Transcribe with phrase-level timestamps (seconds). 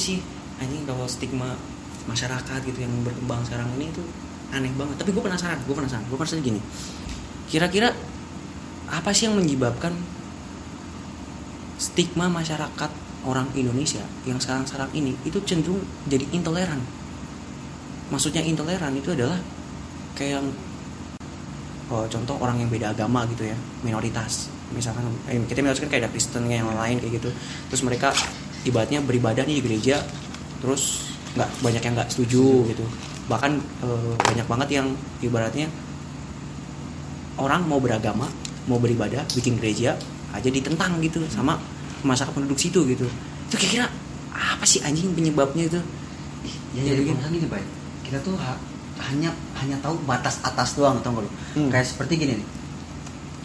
[0.00, 0.24] sih.
[0.56, 1.56] Anjing kalau stigma
[2.08, 4.04] masyarakat gitu yang berkembang sekarang ini tuh
[4.56, 4.96] aneh banget.
[4.96, 6.04] Tapi gue penasaran gue penasaran.
[6.08, 6.60] Gue penasaran gini.
[7.52, 7.92] Kira-kira
[8.88, 9.92] apa sih yang menyebabkan
[11.76, 12.90] stigma masyarakat
[13.24, 16.80] orang Indonesia yang sekarang-sekarang ini itu cenderung jadi intoleran?
[18.10, 19.38] Maksudnya intoleran itu adalah
[20.18, 20.46] kayak yang
[21.90, 24.50] oh, contoh orang yang beda agama gitu ya minoritas.
[24.70, 27.30] Misalkan eh, kita minoritas kan kayak ada Kristen yang lain kayak gitu.
[27.70, 28.14] Terus mereka
[28.62, 30.02] ibaratnya beribadah nih di gereja
[30.60, 32.84] terus nggak banyak yang nggak setuju gitu
[33.26, 34.86] bahkan eh, banyak banget yang
[35.20, 35.70] ibaratnya
[37.36, 38.28] orang mau beragama
[38.66, 39.96] mau beribadah bikin gereja
[40.30, 41.56] aja ditentang gitu sama
[42.02, 43.06] masyarakat penduduk situ gitu
[43.48, 43.86] itu kira-kira
[44.30, 45.80] apa sih anjing penyebabnya itu
[46.72, 47.20] ya Jadi jadi gini.
[47.34, 47.66] gini baik
[48.02, 48.60] kita tuh ha-
[49.02, 51.66] hanya hanya tahu batas atas doang tau gak lu Hmm.
[51.68, 52.48] kayak seperti gini nih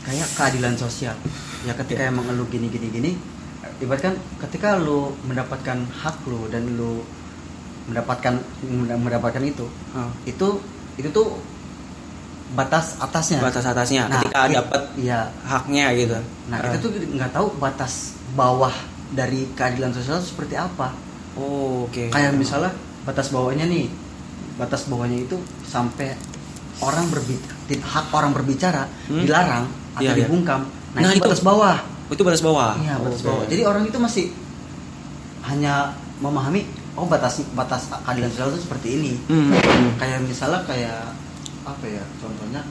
[0.03, 1.15] kayak keadilan sosial
[1.63, 2.11] ya ketika Ya.
[2.11, 3.11] emang lu gini gini gini
[3.77, 7.03] ibaratkan ketika lu mendapatkan hak lu dan lu
[7.85, 10.47] mendapatkan mendapatkan itu Ah, itu
[10.95, 11.37] itu tuh
[12.51, 13.41] batas atasnya.
[13.41, 15.27] Batas atasnya Nah, ketika dapat iya.
[15.43, 16.15] haknya gitu.
[16.47, 16.71] Nah Ah.
[16.71, 18.71] kita tuh nggak tahu batas bawah
[19.11, 20.93] dari keadilan sosial itu seperti apa.
[21.35, 22.09] Oh oke.
[22.09, 22.71] Kayak misalnya
[23.03, 23.89] batas bawahnya nih
[24.55, 26.15] batas bawahnya itu sampai
[26.79, 27.53] orang berbicara
[27.83, 29.19] hak orang berbicara Hmm.
[29.21, 30.25] dilarang atau Iya, iya.
[30.25, 30.61] dibungkam.
[30.95, 31.75] Nah, Nah, itu, itu- batas bawah
[32.07, 33.27] itu batas bawah iya batas Oke.
[33.27, 34.25] bawah jadi orang itu masih
[35.43, 41.11] hanya memahami oh batas batas keadilan sosial itu seperti ini Hmm, hmm, kayak misalnya kayak
[41.63, 42.61] apa ya contohnya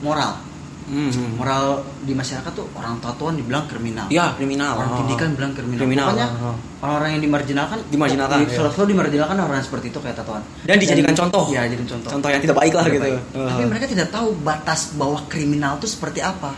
[0.00, 0.40] moral
[0.86, 1.30] hmm, hmm.
[1.36, 1.64] moral
[2.00, 4.96] di masyarakat tuh orang tatoan dibilang kriminal ya kriminal orang Oh.
[4.98, 6.56] pendidikan bilang kriminal, Kriminal, pokoknya oh.
[6.80, 8.56] orang-orang yang dimarginalkan Dimarginalkan, di- iya.
[8.58, 11.44] selalu dimarginalkan orang yang seperti itu kayak tatoan Dan dijadikan contoh.
[11.48, 13.20] iya jadi contoh contoh yang tidak baik lah Tidak gitu baik.
[13.34, 13.46] Oh.
[13.46, 16.52] tapi mereka tidak tahu batas bawah kriminal itu seperti apa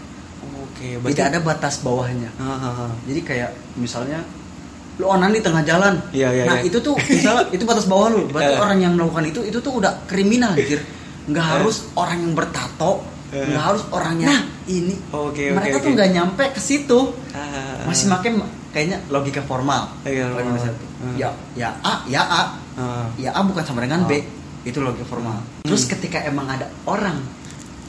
[0.98, 2.31] oke tidak ada batas bawahnya.
[2.38, 2.91] Ah, ah, ah.
[3.06, 4.20] jadi kayak misalnya
[5.00, 5.94] lu onan di tengah jalan.
[6.12, 6.69] Iya, iya, nah iya.
[6.69, 8.28] itu tuh misalnya itu batas bawah lu.
[8.28, 8.60] Berarti Eh.
[8.60, 10.84] orang yang melakukan itu itu tuh udah kriminal anjir.
[11.31, 14.93] Nggak harus orang yang bertato nggak harus orang yang ini.
[15.09, 15.97] Oke, oke, mereka tuh oke.
[15.97, 17.00] nggak nyampe ke situ.
[17.32, 18.28] Ah, masih make
[18.72, 19.88] kayaknya logika formal.
[20.04, 20.84] Iya, Logika satu.
[21.16, 22.43] Ya ya a ya a.
[22.76, 23.09] Ah.
[23.16, 24.20] ya a bukan sama dengan b.
[24.69, 25.41] Itu logika formal.
[25.64, 25.91] Terus Hmm.
[25.97, 27.25] ketika emang ada orang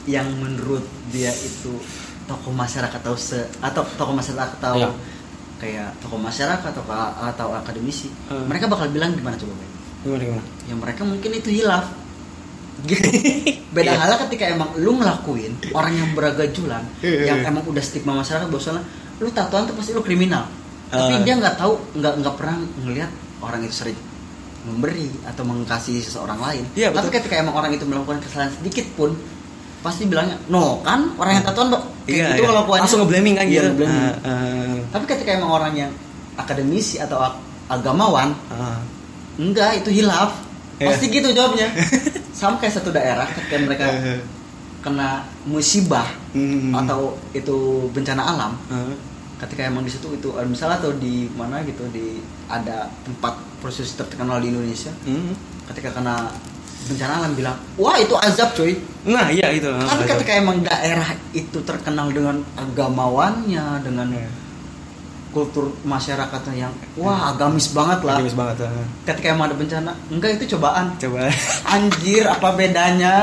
[0.08, 1.76] yang menurut dia itu
[2.24, 4.90] tokoh masyarakat atau se atau tokoh masyarakat atau Iya.
[5.56, 6.84] kayak tokoh masyarakat atau
[7.20, 8.44] atau akademisi Hmm.
[8.46, 9.70] mereka bakal bilang gimana coba Ben?
[10.02, 11.86] gimana gimana ya mereka mungkin itu hilaf
[12.84, 13.08] gitu
[13.74, 13.98] beda Iya.
[13.98, 17.48] halnya ketika emang lu ngelakuin orang yang beragajulan Iya, yang iya.
[17.48, 18.82] emang udah stigma masyarakat bahwasanya
[19.18, 20.48] lu tatoan tuh pasti lu kriminal
[20.88, 21.22] tapi Ah.
[21.22, 23.10] dia nggak tahu nggak nggak pernah ngelihat
[23.40, 23.98] orang itu sering
[24.64, 29.12] memberi atau mengasihi seseorang lain Iya, tapi ketika emang orang itu melakukan kesalahan sedikit pun
[29.84, 32.50] pasti bilangnya no kan orang yang tatoan kayak Iya, gitu iya.
[32.50, 33.84] kelakuannya langsung nge-blaming kan Iya, gitu.
[33.84, 35.92] Ah, ah, tapi ketika emang orang yang
[36.34, 37.40] akademisi atau ag-
[37.70, 38.80] agamawan ah.
[39.34, 40.30] Enggak, itu hilaf.
[40.78, 40.88] Iya.
[40.88, 41.66] Pasti gitu jawabnya.
[42.38, 44.20] Sama kayak satu daerah ketika mereka Eh,
[44.78, 46.70] kena musibah hmm.
[46.72, 47.56] atau itu
[47.90, 48.94] bencana alam, Ah.
[49.38, 54.38] ketika emang di situ itu misalnya atau di mana gitu di ada tempat proses terkenal
[54.38, 55.32] di Indonesia, Hmm.
[55.66, 56.30] ketika kena
[56.88, 60.08] bencana alam bilang, "Wah, itu azab, cuy." nah iya itu betul.
[60.16, 64.43] ketika emang daerah itu terkenal dengan agamawannya, dengan Iya.
[65.34, 68.22] Kultur masyarakatnya yang wah agamis banget lah.
[68.22, 68.86] Bagus banget ah.
[69.02, 70.94] Ketika emang ada bencana, enggak itu cobaan.
[70.94, 71.26] coba
[71.74, 73.16] Anjir, apa bedanya?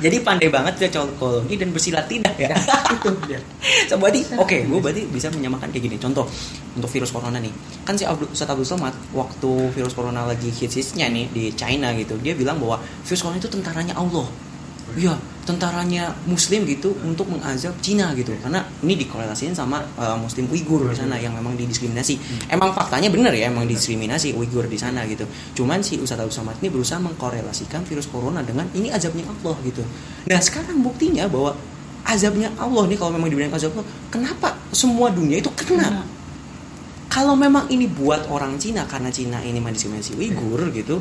[0.00, 2.56] jadi pandai banget dia cokologi dan bersilat tidak ya
[2.96, 3.40] itu dia.
[3.90, 5.96] So, berarti oke, gue berarti bisa menyamakan kayak gini.
[6.00, 6.24] Contoh
[6.72, 7.52] untuk virus corona nih,
[7.84, 12.16] kan si Abdul Ustadz Abdul Somad waktu virus corona lagi hits-hitsnya nih di China gitu,
[12.22, 14.24] dia bilang bahwa virus corona itu tentaranya Allah.
[14.96, 15.14] Iya,
[15.48, 20.96] tentaranya Muslim gitu untuk mengazab Cina gitu, karena ini dikorelasiin sama uh, Muslim Uighur di
[21.00, 22.44] sana yang memang didiskriminasi.
[22.52, 25.24] Emang faktanya bener ya, emang diskriminasi Uighur di sana gitu.
[25.56, 29.80] Cuman si Ustadz Abdul Somad ini berusaha mengkorelasikan virus corona dengan ini azabnya Allah gitu.
[30.28, 31.56] Nah sekarang buktinya bahwa
[32.08, 36.04] azabnya Allah nih kalau memang dibilang azab Allah kenapa semua dunia itu kena
[37.08, 41.00] kalau memang ini buat orang Cina karena Cina ini mendiskriminasi Uighur gitu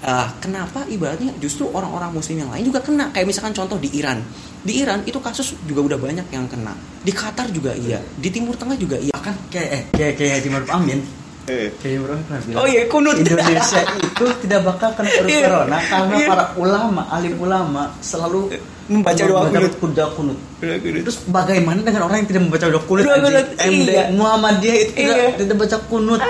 [0.00, 4.20] ah, kenapa ibaratnya justru orang-orang muslim yang lain juga kena kayak misalkan contoh di Iran
[4.58, 8.54] di Iran itu kasus juga udah banyak yang kena di Qatar juga iya di Timur
[8.54, 11.00] Tengah juga iya Bahkan kayak eh kayak kayak Haji Maruf Amin.
[11.48, 12.60] Bilang.
[12.60, 15.48] oh iya kunut Indonesia itu tidak bakal kena virus Iya.
[15.48, 16.28] corona karena Iya.
[16.28, 18.52] para ulama, alim ulama selalu
[18.88, 19.72] Membaca doa kunut.
[19.80, 20.38] kuda kunut.
[20.60, 23.04] Terus bagaimana dengan orang yang tidak membaca doa kunut?
[23.04, 24.04] Doa kunut, MD iya.
[24.12, 25.28] Muhammadiyah itu tidak, Iya.
[25.40, 26.20] tidak baca kunut.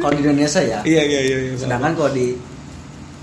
[0.00, 0.78] Kalau di Indonesia ya.
[0.84, 1.52] iya iya iya iya.
[1.56, 2.26] Sedangkan kalau di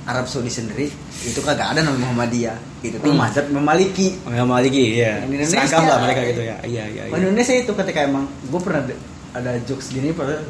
[0.10, 0.90] Arab Saudi sendiri
[1.22, 2.58] itu kagak ada nama Muhammadiyah.
[2.82, 3.22] Itu tuh Hmm.
[3.22, 4.18] mazhab memaliki.
[4.26, 8.60] Lagi ya seragam lah mereka gitu ya iya iya iya Indonesia itu ketika emang gue
[8.60, 8.82] pernah
[9.30, 10.42] ada, jokes gini pada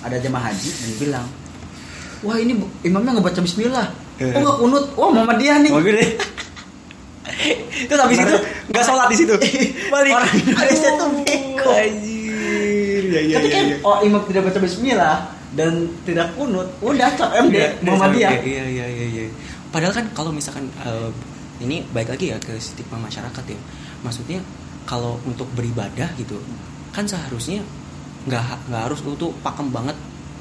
[0.00, 1.26] ada jemaah haji dan bilang
[2.22, 3.86] wah ini imamnya nggak baca Bismillah
[4.20, 4.30] Eh.
[4.30, 6.04] oh nggak kunut wah Muhammadiyah nih Oh, gede.
[7.88, 8.36] Terus habis itu
[8.68, 9.34] nggak sholat di situ.
[9.88, 10.12] Balik.
[10.12, 11.08] Orang Indonesia tuh.
[11.64, 13.02] Anjir.
[13.10, 13.76] Ya, ya, ketika ya, ya.
[13.82, 15.16] oh imam tidak baca Bismillah
[15.50, 19.24] dan tidak kunut udah cap MD Iya, Muhammadiyah Iya, iya, iya, iya.
[19.68, 21.10] Padahal kan kalau misalkan eh,
[21.60, 23.58] ini baik lagi ya ke stigma masyarakat ya.
[24.00, 24.40] Maksudnya
[24.82, 26.40] kalau untuk beribadah gitu,
[26.90, 27.60] kan seharusnya
[28.26, 29.94] nggak nggak harus lu tuh pakem banget.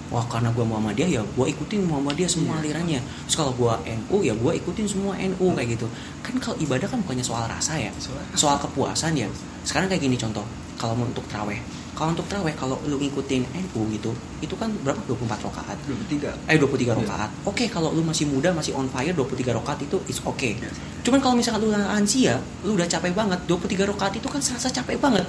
[0.10, 2.62] Wah karena gua Muhammadiyah ya gua ikutin Muhammadiyah semua Iya.
[2.66, 3.00] alirannya.
[3.30, 5.86] Terus kalau gua NU ya gua ikutin semua NU kayak gitu.
[6.26, 9.30] Kan kalau ibadah kan bukannya soal rasa ya, Soal- soal kepuasan ya.
[9.62, 10.42] Sekarang kayak gini contoh,
[10.82, 11.62] kalau mau untuk traweh,
[12.00, 15.76] kalau untuk traweh kalau lu ngikutin NU gitu, itu kan berapa 24 rakaat
[16.08, 16.94] tiga eh 23 Iya.
[16.96, 17.30] rakaat.
[17.44, 20.40] Oke, kalau lu masih muda, masih on fire 23 rakaat itu is oke.
[20.40, 20.72] Iya.
[21.04, 23.44] Cuman kalau misalkan lu lansia, lu udah capek banget.
[23.52, 25.28] 23 rakaat itu kan serasa capek banget.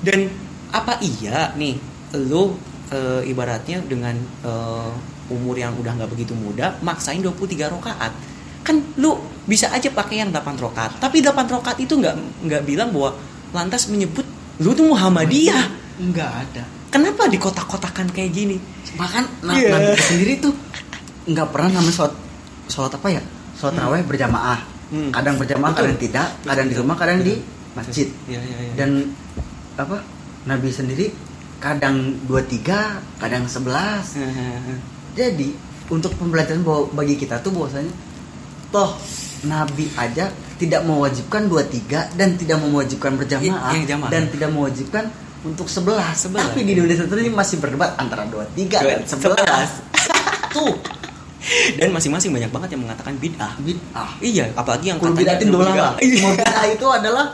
[0.00, 0.32] Dan
[0.72, 1.76] apa iya nih
[2.16, 2.56] lu
[2.88, 4.92] eh, ibaratnya dengan eh,
[5.28, 8.16] umur yang udah nggak begitu muda maksain 23 rakaat.
[8.64, 10.96] Kan lu bisa aja pakai yang 8 rakaat.
[10.96, 12.16] Tapi 8 rakaat itu nggak
[12.48, 13.20] nggak bilang bahwa
[13.52, 14.24] lantas menyebut
[14.64, 15.79] lu tuh Muhammadiyah.
[15.96, 18.56] Nggak ada Kenapa di kotak-kotakan kayak gini?
[18.94, 19.70] bahkan nah, Iya.
[19.70, 20.52] Nabi kita sendiri tuh
[21.24, 22.14] nggak pernah namanya sholat
[22.66, 23.22] sholat apa ya
[23.54, 23.82] sholat Hmm.
[23.84, 25.10] raweh berjamaah Hmm.
[25.10, 25.82] kadang berjamaah Betul.
[25.86, 27.34] kadang tidak kadang di rumah kadang di
[27.72, 28.72] masjid Iya, iya, iya.
[28.74, 28.90] dan
[29.76, 30.02] apa
[30.42, 31.06] Nabi sendiri
[31.56, 34.18] kadang dua tiga kadang sebelas
[35.12, 35.48] jadi
[35.86, 37.92] untuk pembelajaran bahwa bagi kita tuh bahwasanya
[38.68, 38.98] toh
[39.42, 40.26] Nabi aja
[40.56, 44.10] tidak mewajibkan dua tiga dan tidak mewajibkan berjamaah Iya, yang jamaah.
[44.10, 45.04] dan tidak mewajibkan
[45.42, 46.52] untuk sebelas Sebelas.
[46.52, 49.70] tapi di Indonesia ini masih berdebat antara dua tiga Dua- dan sebelas
[50.54, 50.74] tuh
[51.72, 53.56] Dan masing-masing banyak banget yang mengatakan bid'ah.
[53.58, 56.36] bid'ah Iya, apalagi yang Kul katanya bid'atin dolar Iya.
[56.36, 57.26] bid'ah itu adalah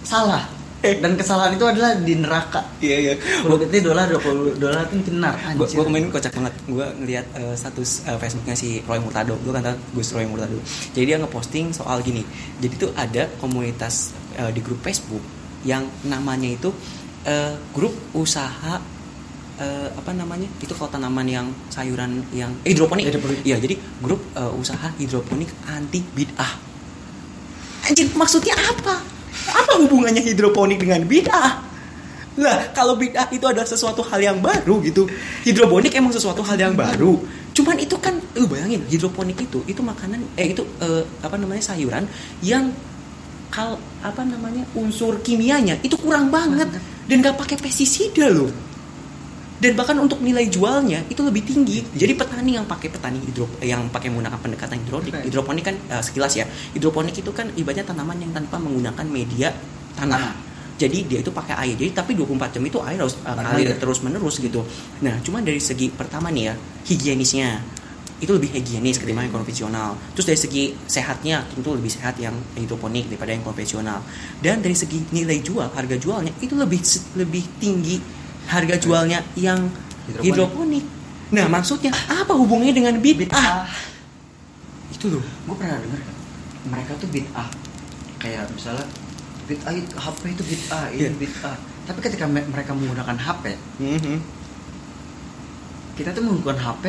[0.00, 0.44] salah
[0.78, 3.12] dan kesalahan itu adalah di neraka Iya, iya.
[3.18, 6.54] kalau kita dolar 20 dolar itu benar Gue kemarin kocak banget.
[6.64, 9.34] Gue ngeliat eh, status eh, Facebooknya si Roy Murtado.
[9.36, 10.54] Gue kan tahu Gus Roy Murtado.
[10.94, 12.22] Jadi dia ngeposting soal gini.
[12.56, 15.20] Jadi tuh ada komunitas eh, di grup Facebook
[15.60, 16.70] yang namanya itu
[17.26, 18.78] eh, grup usaha
[19.58, 20.46] eh, apa namanya?
[20.62, 23.10] Itu kalau tanaman yang sayuran yang eh, hidroponik.
[23.10, 23.40] Hidroponik.
[23.42, 26.52] Iya, jadi grup eh, usaha hidroponik anti bid'ah.
[27.88, 29.00] Anjir, maksudnya apa?
[29.48, 31.66] Apa hubungannya hidroponik dengan bid'ah?
[32.38, 35.10] Lah, kalau bid'ah itu adalah sesuatu hal yang baru gitu.
[35.42, 37.18] Hidroponik emang sesuatu hal yang baru.
[37.50, 42.06] Cuman itu kan lu bayangin hidroponik itu itu makanan eh itu eh, apa namanya sayuran
[42.38, 42.70] yang
[43.48, 46.68] kal apa namanya unsur kimianya itu kurang banget
[47.08, 48.52] dan gak pakai pestisida loh.
[49.58, 51.82] Dan bahkan untuk nilai jualnya itu lebih tinggi.
[51.82, 55.24] Jadi petani yang pakai petani hidro yang pakai menggunakan pendekatan hidroponik, Oke.
[55.26, 56.46] hidroponik kan eh, sekilas ya.
[56.78, 59.50] Hidroponik itu kan ibaratnya tanaman yang tanpa menggunakan media
[59.98, 60.14] tanah.
[60.14, 60.34] Tanah.
[60.78, 61.74] Jadi dia itu pakai air.
[61.74, 64.62] Jadi tapi 24 jam itu air harus uh, ngalir terus menerus gitu.
[65.02, 66.54] Nah, cuma dari segi pertama nih ya,
[66.86, 67.58] higienisnya
[68.18, 69.94] itu lebih higienis ketimbang yang konvensional.
[70.12, 74.02] Terus dari segi sehatnya tentu lebih sehat yang hidroponik daripada yang konvensional.
[74.38, 76.82] Dan dari segi nilai jual, harga jualnya itu lebih
[77.14, 78.02] lebih tinggi
[78.46, 79.70] harga jualnya yang
[80.08, 80.24] Hidroponik.
[80.24, 80.84] hidroponik.
[81.28, 83.68] Nah, maksudnya apa hubungannya dengan bid'ah?
[84.88, 85.22] Itu loh.
[85.46, 86.16] gue pernah dengar kan
[86.66, 87.48] mereka tuh bid'ah
[88.18, 88.82] kayak misalnya
[89.46, 91.10] bid'ah itu HP itu bid'ah ini Iya.
[91.14, 91.56] bid'ah
[91.86, 93.44] tapi ketika me- mereka menggunakan HP
[93.78, 94.16] Mhm.
[95.94, 96.84] kita tuh menggunakan HP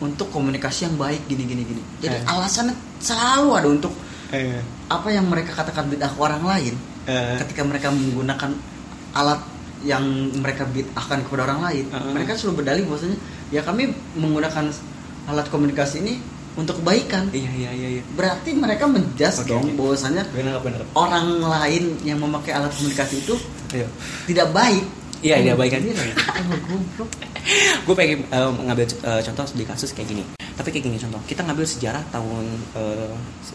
[0.00, 2.24] untuk komunikasi yang baik gini gini gini jadi Eh.
[2.26, 3.92] alasannya selalu ada untuk
[4.30, 8.54] Eh, apa yang mereka katakan bid'ah ke orang lain eh, ketika mereka menggunakan
[9.10, 9.42] alat
[9.82, 10.06] yang
[10.38, 12.14] mereka bid'ahkan kepada orang lain Uh-uh.
[12.14, 13.18] mereka selalu berdalih bahwasanya
[13.50, 14.70] ya kami menggunakan
[15.26, 16.22] alat komunikasi ini
[16.54, 18.02] untuk kebaikan iya iya iya iya.
[18.14, 20.86] berarti mereka menjas Oke, dong bahwasanya Benar benar.
[20.94, 23.34] orang lain yang memakai alat komunikasi itu
[23.74, 23.90] Ayo.
[24.30, 24.86] tidak baik
[25.20, 25.82] Iya, tidak baik kan?
[25.84, 27.10] Oh, goblok.
[27.86, 30.22] gue pengen eh, ngambil eh, contoh di kasus kayak gini
[30.54, 32.44] tapi kayak gini contoh kita ngambil sejarah tahun
[32.76, 33.12] eh,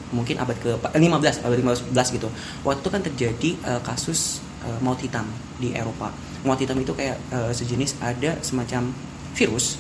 [0.10, 1.58] mungkin abad ke 15 abad
[1.94, 2.28] 15 gitu
[2.66, 5.26] waktu itu kan terjadi eh, kasus eh, maut hitam
[5.62, 6.10] di Eropa
[6.44, 8.90] maut hitam itu kayak eh, sejenis ada semacam
[9.38, 9.78] virus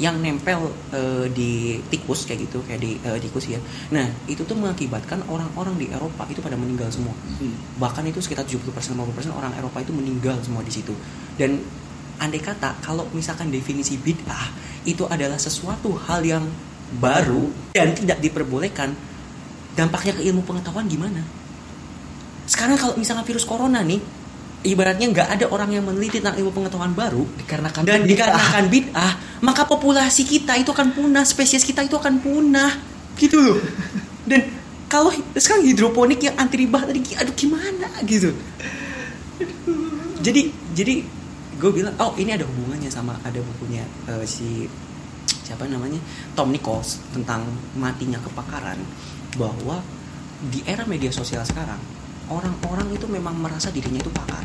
[0.00, 3.60] yang nempel eh, di tikus kayak gitu kayak di eh, tikus ya
[3.92, 7.12] nah itu tuh mengakibatkan orang-orang di Eropa itu pada meninggal semua.
[7.76, 10.94] Bahkan itu sekitar 70% 50% orang Eropa itu meninggal semua di situ.
[11.36, 11.60] Dan
[12.22, 14.52] andai kata kalau misalkan definisi bid'ah
[14.88, 16.44] itu adalah sesuatu hal yang
[17.02, 18.92] baru dan tidak diperbolehkan
[19.72, 21.20] dampaknya ke ilmu pengetahuan gimana?
[22.46, 24.21] Sekarang kalau misalkan virus corona nih
[24.62, 28.10] ibaratnya nggak ada orang yang meneliti tentang ilmu pengetahuan baru dikarenakan dan bid'ah.
[28.10, 32.70] dikarenakan bid'ah maka populasi kita itu akan punah spesies kita itu akan punah.
[33.18, 33.58] Gitu loh.
[34.22, 34.46] Dan
[34.86, 37.90] kalau sekarang hidroponik yang anti ribah tadi aduh gimana?
[38.06, 38.30] Gitu.
[40.22, 40.42] Jadi
[40.72, 40.94] jadi
[41.58, 44.70] gue bilang oh ini ada hubungannya sama ada bukunya eh, si
[45.42, 45.98] siapa namanya?
[46.38, 47.42] Tom Nichols tentang
[47.74, 48.78] matinya kepakaran.
[49.34, 49.82] Bahwa
[50.42, 51.78] di era media sosial sekarang
[52.32, 54.44] orang-orang itu memang merasa dirinya itu pakar.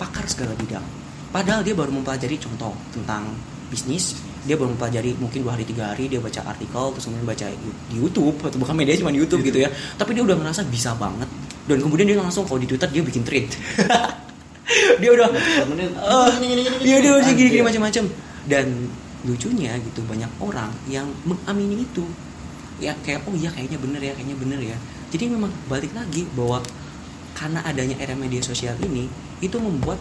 [0.00, 0.84] Pakar segala bidang.
[1.30, 3.28] Padahal dia baru mempelajari contoh tentang
[3.70, 7.46] bisnis dia baru mempelajari mungkin dua hari tiga hari dia baca artikel terus kemudian baca
[7.52, 9.68] di YouTube atau bukan media cuma di YouTube gitu ya.
[10.00, 11.28] Tapi dia udah ngerasa bisa banget.
[11.68, 13.46] Dan kemudian dia langsung kalau di Twitter dia bikin tweet
[15.02, 16.30] dia udah eh,
[16.80, 17.48] dia dia udah gini.
[17.52, 18.04] gini macam-macam.
[18.48, 18.66] Dan
[19.28, 22.08] lucunya gitu banyak orang yang mengamini itu.
[22.80, 24.76] Ya kayak oh iya kayaknya bener ya kayaknya bener ya.
[25.12, 26.64] Jadi memang balik lagi bahwa
[27.34, 29.06] karena adanya era media sosial ini
[29.40, 29.96] itu membuat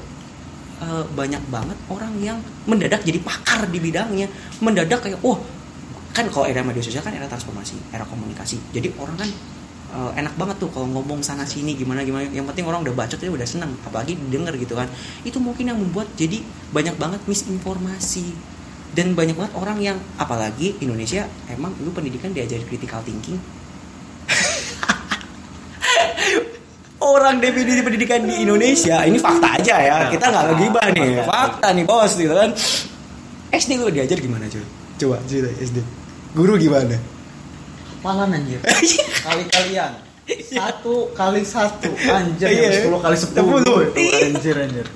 [0.84, 4.28] eh, banyak banget orang yang mendadak jadi pakar di bidangnya.
[4.60, 5.40] Mendadak kayak oh
[6.10, 8.60] kan kalau era media sosial kan era transformasi era komunikasi.
[8.76, 9.30] Jadi orang kan
[9.96, 12.28] eh, enak banget tuh kalau ngomong sana sini gimana gimana.
[12.30, 14.90] Yang penting orang udah bacot ya udah seneng apalagi denger gitu kan.
[15.24, 16.44] Itu mungkin yang membuat jadi
[16.76, 18.58] banyak banget misinformasi.
[18.90, 23.38] Dan banyak banget orang yang apalagi Indonesia emang lu pendidikan diajari critical thinking
[27.12, 29.96] orang definisi pendidikan di Indonesia ini fakta aja ya.
[30.08, 31.10] Kita nggak ngegibah nih.
[31.24, 32.50] Fakta nih bos gitu kan.
[33.50, 35.78] SD lu diajar gimana coba coba cerita SD
[36.32, 36.94] guru gimana?
[38.00, 38.60] Hafalan anjir.
[39.20, 39.92] Kali-kalian.
[40.46, 41.90] Satu kali satu.
[42.06, 42.70] Anjir Iya.
[42.80, 43.60] sepuluh kali sepuluh.
[43.66, 43.80] Sepuluh.
[44.30, 44.88] anjir anjir.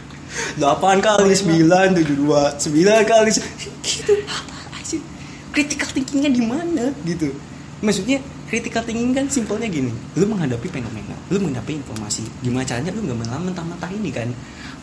[0.58, 0.66] 8
[1.00, 2.26] kali 9 72
[2.58, 3.46] 9 kali se-
[3.82, 4.14] gitu.
[4.26, 5.02] Apa sih
[5.50, 6.90] critical thinkingnya di mana?
[7.02, 7.34] Gitu.
[7.82, 8.18] Maksudnya
[8.54, 9.90] critical thinking kan simpelnya gini.
[10.14, 12.22] Lu menghadapi fenomena lu menghadapi informasi.
[12.46, 14.30] Gimana caranya lu nggak malah mentah-mentah ini kan?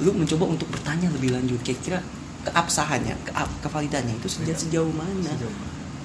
[0.03, 1.63] Lu mencoba untuk bertanya lebih lanjut.
[1.63, 2.03] Kira-kira
[2.43, 3.31] keabsahannya ke
[3.63, 5.31] kevalidannya itu sejauh sejauh mana?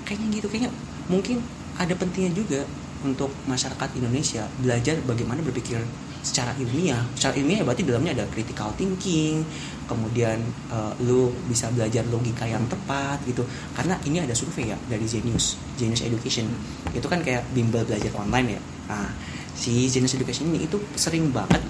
[0.06, 0.48] Kayaknya gitu.
[0.54, 0.72] Kayaknya
[1.10, 1.42] mungkin
[1.82, 2.62] ada pentingnya juga
[3.02, 5.82] untuk masyarakat Indonesia belajar bagaimana berpikir
[6.22, 7.02] secara ilmiah.
[7.18, 9.42] Secara ilmiah berarti dalamnya ada critical thinking
[9.86, 10.38] kemudian
[10.70, 13.46] eh, lu bisa belajar logika yang tepat gitu.
[13.74, 16.50] Karena ini ada survei ya dari Genius Genius Education.
[16.92, 18.62] Itu kan kayak bimbel belajar online ya.
[18.92, 19.10] Nah
[19.56, 21.62] si Genius Education ini itu sering banget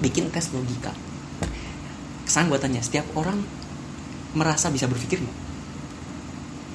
[0.00, 0.94] bikin tes logika.
[2.24, 3.36] Kesan gue tanya setiap orang
[4.34, 5.44] merasa bisa berpikir nggak?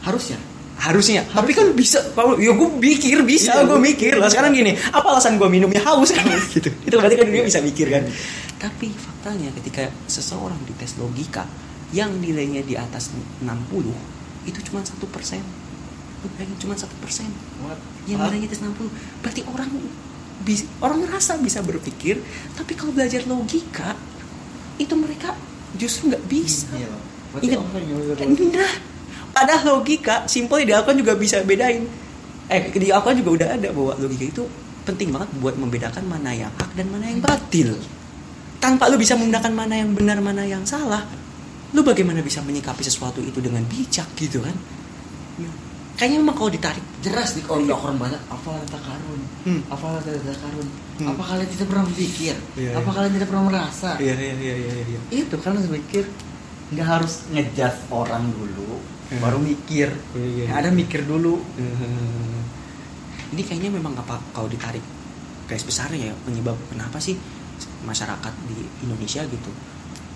[0.03, 0.39] harusnya
[0.79, 1.21] harusnya.
[1.25, 1.99] Tapi kan bisa
[2.37, 4.27] ya gue mikir bisa Iya, gue mikir lah.
[4.27, 5.83] sekarang gini apa alasan gue minumnya?
[5.83, 6.23] Haus kan?
[6.49, 6.71] Gitu.
[6.81, 8.03] Itu berarti kan dia bisa mikir kan?
[8.57, 11.43] Tapi faktanya ketika seseorang dites logika
[11.91, 13.45] yang nilainya di atas 60
[14.45, 15.43] itu cuma satu persen.
[16.19, 17.27] Lu bayangin cuma satu persen.
[18.03, 18.87] Yang nilainya di atas 60
[19.19, 19.69] berarti orang
[20.39, 23.95] bis- orang ngerasa bisa berpikir tapi kalau belajar logika
[24.75, 25.35] itu mereka
[25.75, 26.71] justru nggak bisa.
[26.71, 26.87] Iya,
[27.29, 27.61] Ingat,
[28.49, 28.71] Nah,
[29.31, 31.85] padahal logika simpel di Alquran juga bisa bedain.
[32.49, 34.43] Eh, di Alquran juga udah ada bahwa logika itu
[34.83, 37.77] penting banget buat membedakan mana yang hak dan mana yang batil.
[38.59, 41.05] Tanpa lu bisa membedakan mana yang benar, mana yang salah,
[41.71, 44.55] lu bagaimana bisa menyikapi sesuatu itu dengan bijak gitu kan?
[45.99, 49.59] Kayaknya memang kalau ditarik jelas di kalau orang banyak apa takarun Hmm.
[49.67, 51.11] apa takarun Hmm.
[51.11, 54.73] apa kalian tidak pernah berpikir Iya, apa kalian tidak pernah merasa Iya, iya, iya, iya,
[54.95, 54.99] iya.
[55.11, 56.07] itu kan harus mikir
[56.71, 59.21] nggak harus ngejudge orang dulu Hmm.
[59.25, 60.53] baru mikir Yang iya.
[60.53, 62.41] ada mikir dulu Hmm.
[63.29, 64.81] Ini kayaknya memang apa kalau ditarik
[65.45, 67.13] garis besarnya ya penyebab kenapa sih
[67.85, 69.51] masyarakat di Indonesia gitu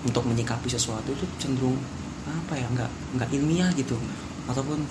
[0.02, 1.78] untuk menyikapi sesuatu itu cenderung
[2.26, 3.98] apa ya nggak nggak ilmiah gitu
[4.50, 4.82] ataupun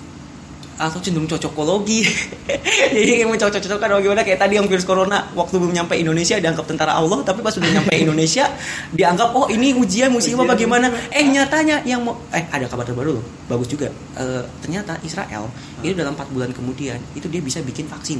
[0.77, 2.01] atau cenderung cocokologi
[2.95, 6.97] jadi kayak mencocok-cocokkan bagaimana kayak tadi yang virus corona waktu belum nyampe Indonesia dianggap tentara
[6.97, 8.49] Allah tapi pas udah nyampe Indonesia
[8.89, 10.53] dianggap oh ini ujian musibah Ujian.
[10.57, 13.91] bagaimana eh nyatanya yang mau eh ada kabar terbaru loh bagus juga.
[14.17, 15.49] Eh, ternyata Israel
[15.85, 18.19] itu dalam 4 bulan kemudian itu dia bisa bikin vaksin.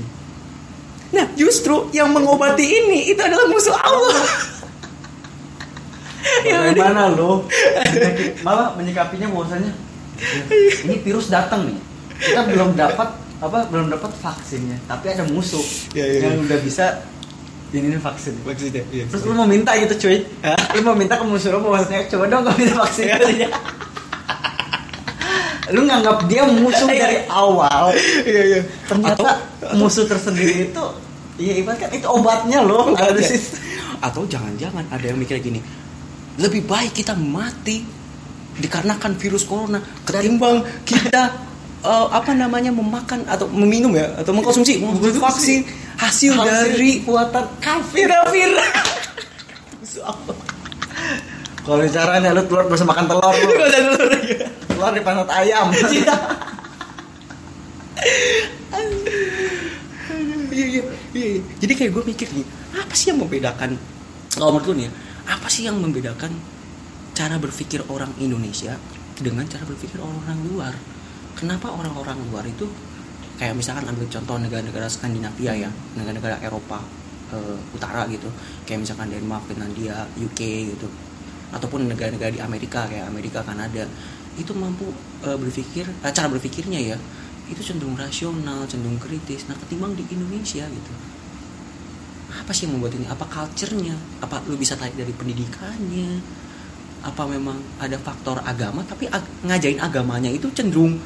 [1.13, 4.17] Nah justru yang mengobati ini itu adalah musuh Allah.
[6.23, 7.43] Ya, bagaimana lo
[8.47, 9.75] malah menyikapinya bahwasanya
[10.87, 11.75] ini virus datang nih
[12.19, 16.45] kita belum dapat apa belum dapat vaksinnya tapi ada musuh Iya, iya, yang iya.
[16.45, 16.85] udah bisa
[17.73, 18.37] ini vaksin.
[18.45, 19.03] Maksudnya iya.
[19.09, 20.21] terus lu mau minta gitu cuy?
[20.77, 23.09] Lu mau minta ke musuh lu bahwasanya coba dong kau minta vaksin.
[23.09, 23.49] Iya.
[25.73, 27.01] lu nganggap dia musuh Iya.
[27.01, 27.95] dari awal.
[28.21, 28.59] Iya iya.
[28.85, 29.29] Ternyata
[29.73, 30.83] musuh tersendiri itu
[31.41, 33.41] ya ibarat kan itu obatnya loh Atau- sih
[33.97, 35.57] atau jangan-jangan ada yang mikir gini
[36.37, 37.81] lebih baik kita mati
[38.53, 41.33] dikarenakan virus corona ketimbang kita
[41.83, 44.81] eh, apa namanya memakan atau meminum ya atau mengkonsumsi
[45.19, 45.67] vaksin
[45.99, 48.07] hasil, dari buatan kafir.
[48.09, 48.49] Kafir.
[51.63, 53.35] Kalau caranya lu telur bisa makan telur.
[53.47, 53.65] Lu
[54.67, 55.67] telur di pantat ayam.
[60.53, 60.83] Iya, iya,
[61.17, 61.41] iya, iya.
[61.57, 62.45] Jadi kayak gue mikir nih,
[62.77, 63.73] apa sih yang membedakan
[64.33, 64.91] kalau menurut lu nih, ya,
[65.33, 66.33] apa sih yang membedakan
[67.13, 68.77] cara berpikir orang Indonesia
[69.17, 70.73] dengan cara berpikir orang-orang luar.
[71.33, 72.69] Kenapa orang-orang luar itu
[73.41, 76.79] kayak misalkan ambil contoh negara-negara Skandinavia ya, negara-negara Eropa
[77.33, 78.29] eh, utara gitu,
[78.63, 80.39] kayak misalkan Denmark, Finlandia, UK
[80.77, 80.87] gitu,
[81.51, 83.83] ataupun negara-negara di Amerika kayak Amerika, Kanada,
[84.37, 84.87] itu mampu
[85.25, 86.97] eh, berpikir, eh, cara berpikirnya ya,
[87.49, 89.49] itu cenderung rasional, cenderung kritis.
[89.49, 90.93] Nah, ketimbang di Indonesia gitu,
[92.33, 93.05] apa sih yang membuat ini?
[93.09, 93.93] Apa culture-nya?
[94.23, 96.17] Apa lu bisa tarik dari pendidikannya?
[97.03, 98.81] Apa memang ada faktor agama?
[98.87, 100.97] Tapi ag- ngajain agamanya itu cenderung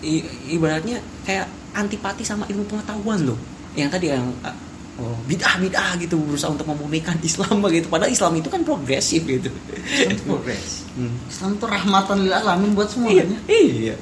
[0.00, 3.38] i- ibaratnya kayak antipati sama ilmu pengetahuan loh.
[3.74, 4.54] Yang tadi yang uh,
[4.98, 7.86] oh, bid'ah bid'ah gitu berusaha untuk memurnikan Islam gitu.
[7.86, 9.50] Padahal Islam itu kan progresif gitu.
[9.84, 11.10] Islam itu progres Hmm.
[11.26, 13.94] Islam itu rahmatan lil alamin buat Iya, semuanya iya.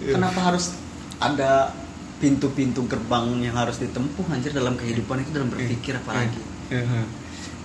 [0.00, 0.72] kenapa harus
[1.20, 1.68] ada
[2.16, 6.40] pintu-pintu gerbang yang harus ditempuh anjir dalam kehidupan itu dalam berpikir apalagi
[6.72, 7.04] Iya.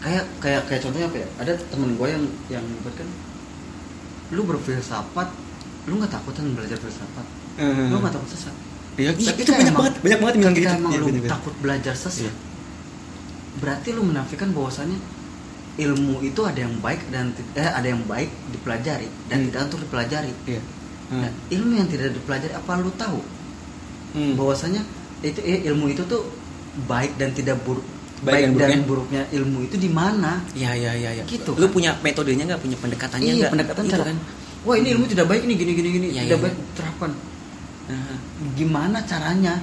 [0.04, 3.08] kayak kayak kayak contohnya apa ya ada temen gue yang yang kan
[4.36, 5.32] lu berfilsafat
[5.88, 7.24] lu nggak takutan belajar filsafat
[7.58, 8.56] lu nggak takut sesat
[8.98, 10.74] Iya, Tapi itu banyak emang- banget, banyak banget yang bilang gitu.
[10.76, 12.34] emang Iya, lu takut belajar sesat Iya.
[13.58, 15.00] berarti lu menafikan bahwasannya
[15.78, 19.46] ilmu itu ada yang baik dan eh, ada yang baik dipelajari dan Hmm.
[19.48, 20.62] tidak untuk dipelajari Iya.
[21.08, 23.20] Nah, ilmu yang tidak dipelajari apa lu tahu
[24.12, 24.34] Hmm.
[24.34, 24.82] bahwasanya
[25.20, 26.26] itu eh, ilmu itu tuh
[26.84, 27.86] baik dan tidak buruk
[28.20, 28.82] Baik baik, dan dan, buruknya.
[28.84, 31.24] buruknya ilmu itu di mana Iya iya iya iya.
[31.24, 31.72] Gitu Lu kan.
[31.72, 32.60] punya metodenya nggak?
[32.60, 33.52] Punya pendekatannya iya nggak?
[33.54, 34.18] pendekatan Itu cara kan.
[34.64, 37.12] wah ini ilmu tidak baik nih gini gini gini Iya, tidak iya, baik terapkan
[37.88, 38.16] Aha.
[38.54, 39.56] gimana caranya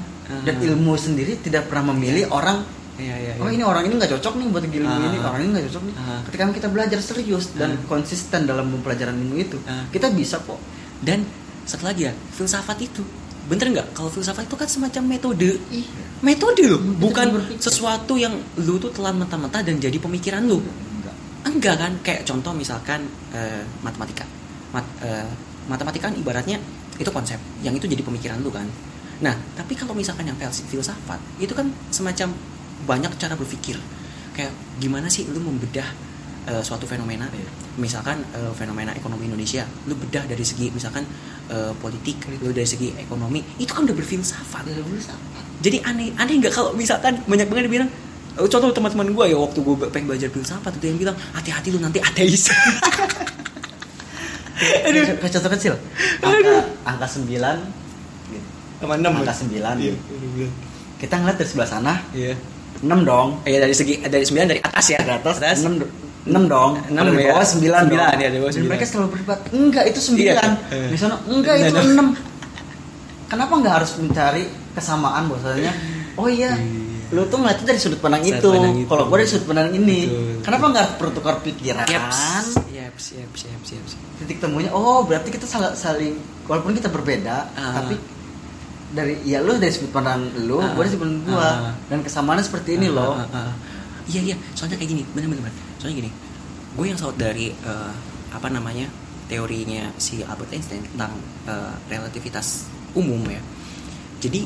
[0.43, 0.65] dan Ah.
[0.65, 2.65] ilmu sendiri tidak pernah memilih orang
[2.95, 3.33] Iya iya.
[3.37, 5.03] oh ini orang ini nggak cocok nih buat ilmu Ah.
[5.05, 6.21] ini orang ini nggak cocok nih Ah.
[6.25, 7.85] ketika kita belajar serius dan Ah.
[7.85, 9.85] konsisten dalam mempelajaran ilmu itu Ah.
[9.89, 10.57] kita bisa kok
[11.01, 11.21] Dan
[11.63, 13.05] satu lagi ya, filsafat itu
[13.45, 13.93] bener nggak?
[13.93, 15.85] Kalau filsafat itu kan semacam metode, iya
[16.23, 20.65] metode loh, bukan sesuatu yang lu tuh telan mentah-mentah dan jadi pemikiran lu.
[20.65, 21.13] enggak
[21.45, 21.93] Enggak kan?
[22.01, 24.25] Kayak contoh misalkan eh, matematika.
[24.73, 25.29] Mat, eh,
[25.67, 26.57] matematika kan ibaratnya
[26.99, 28.67] itu konsep, yang itu jadi pemikiran lu kan.
[29.23, 32.35] Nah, tapi kalau misalkan yang fils- filsafat, itu kan semacam
[32.87, 33.79] banyak cara berpikir.
[34.35, 34.51] Kayak
[34.83, 35.87] gimana sih lu membedah
[36.51, 37.31] eh, suatu fenomena?
[37.31, 37.47] Iya.
[37.79, 41.07] Misalkan eh, fenomena ekonomi Indonesia, lu bedah dari segi misalkan
[41.51, 44.63] eh, politik, lu dari segi ekonomi, itu kan udah berfilsafat.
[45.63, 47.91] Jadi aneh, aneh nggak kalau misalkan banyak banget yang bilang
[48.39, 51.79] eh, contoh teman-teman gue ya waktu gue pengen belajar filsafat itu yang bilang hati-hati lu
[51.79, 52.51] nanti ateis.
[54.55, 55.03] Aduh.
[55.17, 55.75] Kayak- contoh kecil
[56.21, 57.59] angka angka 9
[58.29, 58.49] gitu.
[58.79, 59.13] Sama enam.
[59.17, 59.95] angka 9 Iya.
[60.97, 62.35] kita ngeliat dari sebelah sana Iya.
[62.81, 64.99] 6 dong Eh dari segi dari sembilan dari atas ya.
[64.99, 65.75] dari atas 6
[66.25, 67.29] 6 dong Enam Kalau di ya.
[67.31, 67.99] bawah 9 Sembilan, dong.
[68.17, 68.71] ya, di bawah Dan sembilan.
[68.71, 70.43] mereka selalu berdebat enggak itu 9 Iya.
[70.87, 72.07] Di sana enggak itu Enggak, 6
[73.27, 75.73] kenapa nggak harus mencari kesamaan bahwasanya
[76.15, 76.55] oh iya
[77.15, 78.85] lu tuh ngeliatnya dari sudut pandang Sudut itu itu.
[78.85, 80.43] kalau gue dari sudut pandang ini Betul.
[80.43, 82.19] kenapa nggak harus bertukar pikiran Yaps.
[82.69, 83.93] Yaps, yaps, yaps, yaps.
[84.19, 87.79] titik temunya oh berarti kita saling, saling walaupun kita berbeda Ah.
[87.79, 87.95] tapi
[88.91, 90.71] dari ya lu dari sudut pandang lu Ah.
[90.71, 91.73] gue dari sudut pandang gua Ah.
[91.87, 93.53] dan kesamaannya seperti ini Ah, loh ah, ah.
[94.05, 95.33] Iya iya, soalnya kayak gini, bener.
[95.33, 95.49] bener.
[95.81, 96.11] Soalnya gini,
[96.77, 97.93] gue yang saut dari eh,
[98.29, 98.85] apa namanya
[99.25, 101.17] teorinya si Albert Einstein tentang
[101.49, 103.41] eh, relativitas umum ya.
[104.21, 104.45] Jadi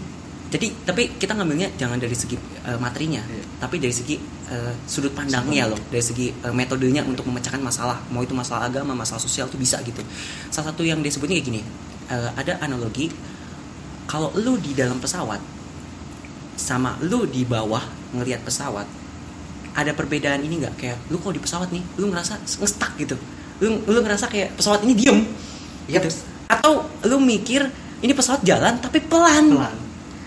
[0.49, 3.45] jadi tapi kita ngambilnya jangan dari segi eh, materinya, Iya.
[3.61, 4.17] tapi dari segi
[4.49, 8.97] eh, sudut pandangnya loh, dari segi eh, metodenya untuk memecahkan masalah, mau itu masalah agama,
[8.97, 10.01] masalah sosial itu bisa gitu.
[10.49, 11.61] Salah satu yang disebutnya kayak gini,
[12.09, 13.13] eh, ada analogi
[14.09, 15.37] kalau lu di dalam pesawat
[16.57, 17.85] sama lu di bawah
[18.17, 18.89] ngelihat pesawat
[19.77, 23.15] ada perbedaan ini nggak kayak lu kalau di pesawat nih lu ngerasa ngestak gitu
[23.63, 25.19] lu lu ngerasa kayak pesawat ini diem
[25.93, 26.03] Yap.
[26.03, 26.09] gitu
[26.51, 27.63] atau lu mikir
[28.01, 29.77] ini pesawat jalan tapi pelan, pelan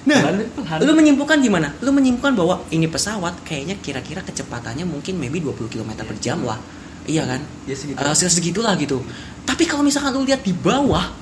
[0.02, 0.78] nah pelan, pelan.
[0.82, 1.68] lu menyimpulkan gimana?
[1.82, 6.58] Lu menyimpulkan bahwa ini pesawat kayaknya kira-kira kecepatannya mungkin maybe 20 km per jam lah.
[7.06, 7.42] Iya kan?
[7.66, 7.98] Ya segitu.
[7.98, 9.02] Eh, segitulah gitu.
[9.46, 11.22] Tapi kalau misalkan lu lihat di bawah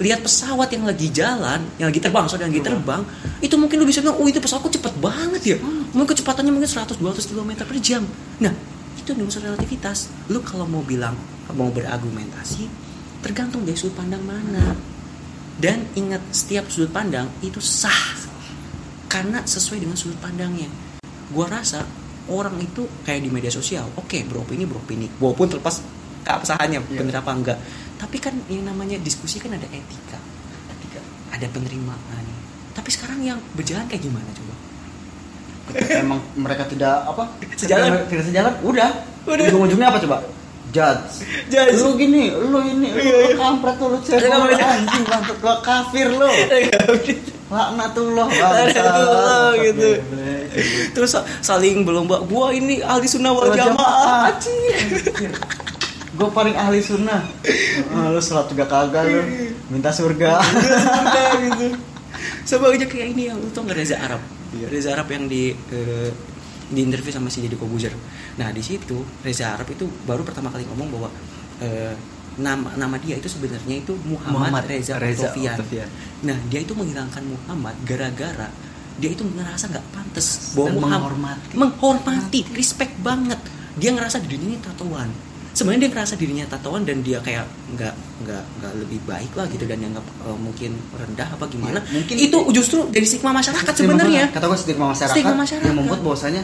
[0.00, 3.04] lihat pesawat yang lagi jalan yang lagi terbang sorry yang lagi terbang
[3.44, 5.56] itu mungkin lu bisa bilang oh itu pesawat kok cepet banget ya.
[5.92, 8.02] Mungkin kecepatannya mungkin 100-200 km per jam.
[8.40, 8.54] Nah
[8.96, 10.08] itu unsur relativitas.
[10.32, 11.14] Lu kalau mau bilang
[11.52, 12.70] mau berargumentasi
[13.20, 14.74] tergantung dari sudut pandang mana.
[15.60, 18.19] Dan ingat setiap sudut pandang itu sah
[19.10, 20.70] karena sesuai dengan sudut pandangnya.
[21.34, 21.82] Gua rasa
[22.30, 25.10] orang itu kayak di media sosial oke bro ini bro ini.
[25.18, 25.82] Walaupun terlepas
[26.22, 26.98] keabsahannya Iya.
[27.02, 27.58] bener apa enggak.
[27.98, 30.16] Tapi kan yang namanya diskusi kan ada etika.
[30.78, 31.02] Ketika
[31.34, 32.24] ada penerimaan.
[32.70, 34.54] Tapi sekarang yang berjalan kayak gimana coba?
[35.74, 37.34] Ketika emang mereka tidak apa?
[37.58, 38.06] Sejalan.
[38.06, 38.90] tidak sejalan udah.
[39.26, 39.44] Udah.
[39.50, 40.16] ujung-ujungnya apa coba?
[40.70, 41.26] Judge.
[41.50, 41.82] Judge.
[41.82, 46.30] lu gini lu ini lu, Iya, kampret lu cewek anjing bangsat lu kafir lu
[47.50, 48.26] laknatullah.
[48.40, 49.90] Laknatullah, gitu.
[50.94, 54.30] Terus sa- saling berlomba gua ini ahli sunnah wal jamaah.
[56.10, 57.22] gue paling ahli sunnah.
[57.90, 59.22] Ah, lu sholat juga kagak lu.
[59.72, 60.36] Minta surga.
[61.42, 61.74] Gitu.
[62.44, 64.20] Sama aja kayak ini yang lu tau nggak Reza Arab?
[64.52, 64.66] Iya.
[64.68, 66.10] Reza Arab yang di eh,
[66.70, 67.94] di interview sama si Deddy Kobuzer.
[68.38, 71.08] Nah di situ Reza Arab itu baru pertama kali ngomong bahwa
[71.62, 71.94] eh,
[72.40, 75.54] nama nama dia itu sebenarnya itu Muhammad, Muhammad Reza, Reza Octavian.
[75.54, 75.88] Octavian.
[76.22, 78.48] nah dia itu menghilangkan Muhammad gara-gara
[78.96, 81.54] dia itu ngerasa nggak pantas Dan bahwa Muhammad menghormati.
[81.54, 83.40] menghormati respect banget
[83.74, 85.08] dia ngerasa dirinya ini tatoan
[85.50, 89.64] sebenarnya dia ngerasa dirinya tatoan dan dia kayak nggak nggak nggak lebih baik lah gitu
[89.64, 94.28] dan dianggap eh, mungkin rendah apa gimana Ya, mungkin- itu justru dari stigma masyarakat sebenarnya
[94.28, 95.66] kata gue stigma masyarakat, Stigma masyarakat.
[95.66, 96.42] yang membuat bahwasanya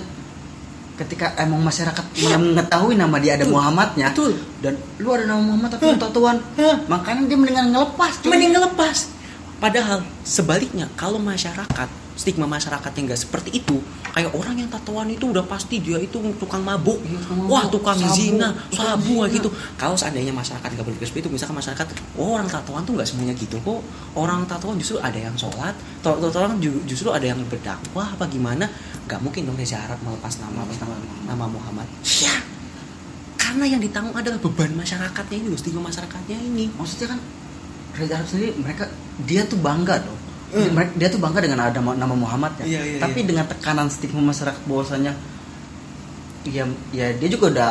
[0.96, 2.04] ketika emang masyarakat
[2.40, 3.54] mengetahui nama dia ada Betul.
[3.54, 4.32] Muhammadnya Betul.
[4.64, 6.00] dan lu ada nama Muhammad tapi lu Hah.
[6.08, 6.76] tatoan Hah.
[6.88, 8.30] makanya dia mendingan ngelepas cuy.
[8.32, 8.96] mending ngelepas
[9.60, 13.76] padahal sebaliknya kalau masyarakat stigma masyarakat yang nggak seperti itu
[14.10, 16.96] kayak orang yang tatoan itu udah pasti dia itu tukang mabuk.
[17.04, 17.52] Iya, tukang mabuk.
[17.52, 18.16] wah tukang Sabu.
[18.16, 19.34] zina Tukang sabu zina.
[19.36, 19.48] gitu.
[19.76, 23.36] Kalau seandainya masyarakat nggak berpikir seperti itu misalkan masyarakat oh orang tatoan tuh nggak semuanya
[23.36, 23.84] gitu kok.
[24.16, 25.76] Orang tatoan justru ada yang sholat
[26.08, 28.64] orang ju- justru ada yang berdakwah apa gimana?
[29.04, 30.96] Nggak mungkin dong Reza Arab melepas nama Melepas nama
[31.28, 31.84] nama Muhammad.
[32.24, 32.32] Ya
[33.36, 36.72] karena yang ditanggung adalah beban masyarakatnya ini loh stigma masyarakatnya ini.
[36.74, 37.20] Maksudnya kan
[37.94, 38.88] Reza Arab sendiri mereka
[39.22, 40.16] dia tuh bangga loh
[40.48, 43.26] Mereka- dia tuh bangga dengan ada ma- nama Muhammadnya Iya, iya, tapi iya.
[43.26, 45.12] dengan tekanan stigma masyarakat bahwasanya
[46.44, 47.70] ya ya dia juga udah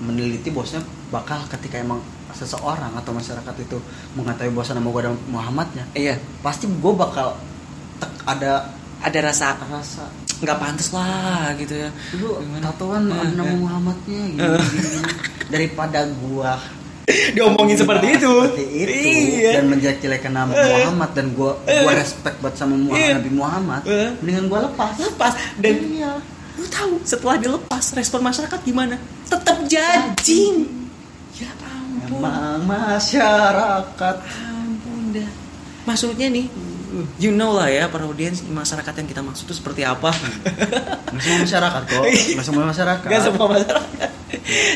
[0.00, 2.00] meneliti bahwasanya bakal ketika emang
[2.32, 3.78] seseorang atau masyarakat itu
[4.14, 7.36] mengetahui bahwa nama gue ada Muhammadnya iya pasti gue bakal
[7.96, 13.54] tek- ada ada rasa rasa nggak pantas lah gitu ya lu tatoan ada nama.
[13.54, 14.98] Muhammadnya gitu, gini.
[15.46, 16.58] daripada gua
[17.36, 18.32] diomongin seperti itu.
[18.32, 18.92] seperti itu.
[19.36, 19.50] Iya.
[19.60, 20.64] Dan menjelek-jelekan nama Eh.
[20.80, 21.96] Muhammad dan gua gua Eh.
[21.96, 23.14] respect banget sama Muhammad Iya.
[23.14, 24.08] Nabi Muhammad Eh.
[24.18, 24.94] mendingan gua lepas.
[24.96, 25.32] Lepas.
[25.56, 26.12] Dan iya.
[26.54, 28.96] lu tahu setelah dilepas respon masyarakat gimana?
[29.26, 30.56] Tetap jajing.
[31.34, 32.18] Ya ampun.
[32.18, 34.16] Emang masyarakat.
[34.46, 35.30] Ampun dah.
[35.84, 36.48] Maksudnya nih
[37.16, 40.10] you know lah ya para audiens masyarakat yang kita maksud itu seperti apa.
[41.10, 42.04] Nggak semua masyarakat kok.
[42.34, 43.08] Nggak semua masyarakat.
[43.08, 44.10] Gak semua masyarakat.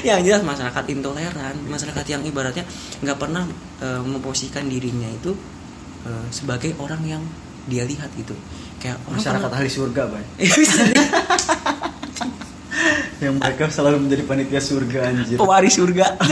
[0.00, 2.64] Yang jelas masyarakat intoleran masyarakat yang ibaratnya
[3.02, 3.44] nggak pernah
[3.82, 5.34] eh, memposisikan dirinya itu
[6.04, 7.22] eh, sebagai orang yang
[7.66, 8.32] dia lihat gitu.
[8.78, 10.24] Kayak masyarakat pernah- ahli surga bay?
[13.18, 15.42] Iya, yang mereka selalu menjadi panitia surga anjir.
[15.42, 16.14] Pewaris surga.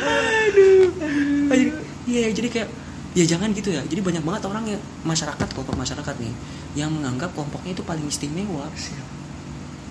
[0.00, 0.90] Aduh.
[1.46, 1.70] Aduh.
[2.10, 2.68] Iya jadi kayak
[3.14, 3.82] ya jangan gitu ya.
[3.82, 6.34] Jadi banyak banget orang yang masyarakat kelompok masyarakat nih
[6.78, 8.66] yang menganggap kelompoknya itu paling istimewa.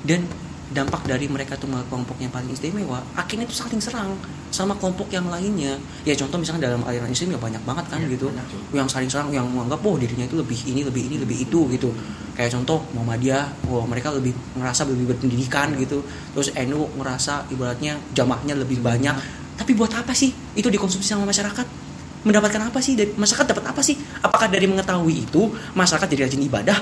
[0.08, 0.24] Dan
[0.70, 4.14] dampak dari mereka tuh menganggap kelompoknya paling istimewa akhirnya tuh saling serang
[4.54, 5.78] sama kelompok yang lainnya.
[6.06, 8.28] Ya contoh misalnya dalam aliran Islam ya banyak banget kan Iya, gitu.
[8.30, 8.78] cuy.
[8.78, 11.90] yang saling serang yang menganggap oh dirinya itu lebih ini lebih ini lebih itu gitu.
[12.38, 16.06] Kayak contoh Muhammadiyah wah mereka lebih ngerasa lebih berpendidikan gitu.
[16.38, 19.16] Terus NU ngerasa ibaratnya jamaahnya lebih banyak.
[19.58, 20.32] Tapi buat apa sih?
[20.56, 21.89] Itu dikonsumsi sama masyarakat
[22.24, 23.00] mendapatkan apa sih?
[23.00, 23.96] Dari masyarakat dapat apa sih?
[24.24, 26.78] Apakah dari mengetahui itu masyarakat jadi rajin ibadah?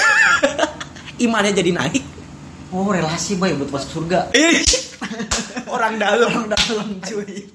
[1.24, 2.04] Imannya jadi naik?
[2.70, 4.30] Oh relasi bay buat masuk surga.
[5.74, 6.30] Orang dalam.
[6.30, 7.50] Orang dalam cuy.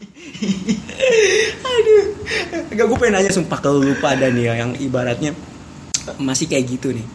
[1.76, 2.04] Aduh.
[2.76, 5.32] Gak gue pengen nanya sumpah kalau lu pada nih ya yang ibaratnya
[6.20, 7.08] masih kayak gitu nih.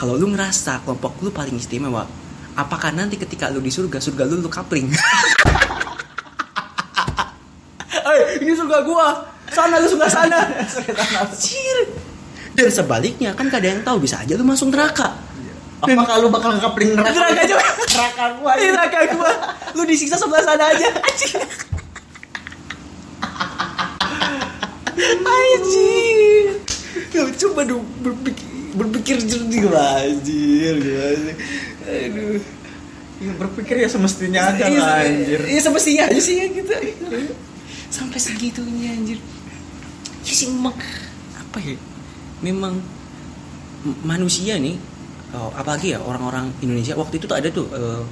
[0.00, 2.08] Kalau lu ngerasa kelompok lu paling istimewa
[2.54, 4.86] apakah nanti ketika lu di surga surga lu lu kapling
[8.14, 9.06] Eh, ini surga gua.
[9.50, 10.38] Sana lu surga sana.
[11.20, 11.78] Anjir.
[12.54, 15.18] dan sebaliknya kan gak ada yang tahu bisa aja lu masuk neraka.
[15.82, 19.30] Apakah lu bakal ngekapling neraka neraka juga neraka gua Di neraka gua.
[19.74, 20.86] Lu disiksa sebelah sana aja.
[20.86, 21.42] Anjir.
[25.24, 26.46] Anjir.
[27.10, 31.34] Ya, coba dong berpikir berpikir jernih lah anjir sih?
[31.86, 32.42] aduh.
[33.22, 35.40] Ya, berpikir ya semestinya aja Iya, lah anjir.
[35.46, 36.74] Iya semestinya aja sih ya gitu
[37.94, 39.22] Sampai segitunya anjir.
[40.26, 40.74] Ya sih memang
[41.38, 41.78] Apa ya?
[42.42, 42.82] Memang
[44.02, 44.74] Manusia nih
[45.36, 48.02] oh, Apalagi ya orang-orang Indonesia Waktu itu tuh ada tuh eh,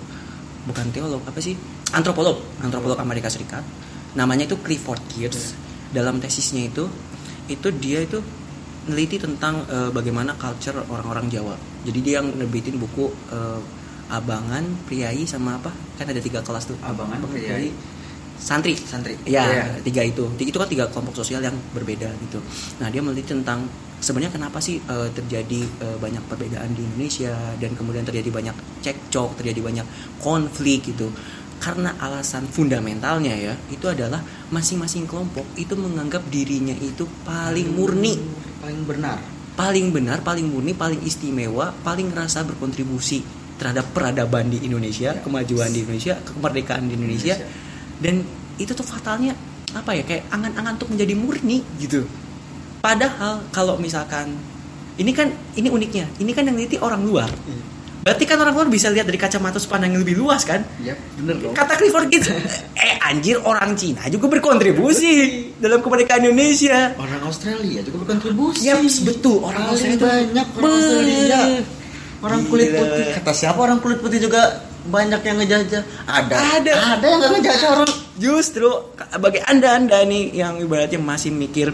[0.69, 1.59] Bukan teolog Apa sih?
[1.91, 3.65] Antropolog Antropolog Amerika Serikat.
[4.15, 5.59] Namanya itu Clifford Geertz
[5.91, 6.87] Dalam tesisnya itu
[7.51, 8.23] Itu dia itu
[8.83, 11.55] Neliti tentang eh, bagaimana culture orang-orang Jawa.
[11.87, 13.61] Jadi dia yang nerbitin buku eh,
[14.11, 15.71] Abangan, Priai sama apa?
[15.95, 16.75] Kan ada tiga kelas tuh.
[16.83, 17.71] Abangan, Priai,
[18.43, 18.75] santri.
[18.75, 19.65] santri Ya, Iya.
[19.87, 20.27] tiga itu.
[20.37, 22.43] Itu kan tiga kelompok sosial yang berbeda gitu.
[22.83, 23.71] Nah, dia meneliti tentang
[24.03, 29.39] sebenarnya kenapa sih eh, terjadi eh, banyak perbedaan di Indonesia dan kemudian terjadi banyak cekcok,
[29.39, 29.87] terjadi banyak
[30.19, 31.15] konflik gitu.
[31.63, 34.19] Karena alasan fundamentalnya ya, itu adalah
[34.51, 38.19] masing-masing kelompok itu menganggap dirinya itu paling murni,
[38.59, 43.21] paling benar paling benar, paling murni, paling istimewa, paling ngerasa berkontribusi
[43.61, 47.37] terhadap peradaban di Indonesia, kemajuan di Indonesia, kemerdekaan di Indonesia.
[48.03, 48.27] Dan
[48.59, 49.39] itu tuh fatalnya
[49.73, 52.05] apa ya kayak angan-angan untuk menjadi murni gitu.
[52.83, 54.35] Padahal kalau misalkan
[54.99, 57.31] ini kan ini uniknya, ini kan yang neliti orang luar.
[58.03, 60.67] Berarti kan orang luar bisa lihat dari kacamata pandang yang lebih luas kan?
[60.83, 61.55] Iya, bener dong.
[61.55, 62.35] Kata Clifford Gates,
[62.75, 65.15] eh anjir orang Cina juga berkontribusi
[65.63, 66.99] dalam kemerdekaan Indonesia.
[66.99, 68.67] Orang Australia juga berkontribusi.
[68.67, 71.41] Ya betul orang Paling Australia itu banyak orang Be- Australia.
[72.23, 73.07] Orang kulit putih.
[73.23, 74.43] Kata siapa orang kulit putih juga
[74.85, 75.83] banyak yang ngejajah?
[76.05, 76.35] Ada.
[76.57, 76.73] Ada.
[76.95, 77.91] Ada yang nggak ngejajah orang.
[78.15, 78.69] Justru
[79.17, 81.71] bagi anda anda nih yang ibaratnya masih mikir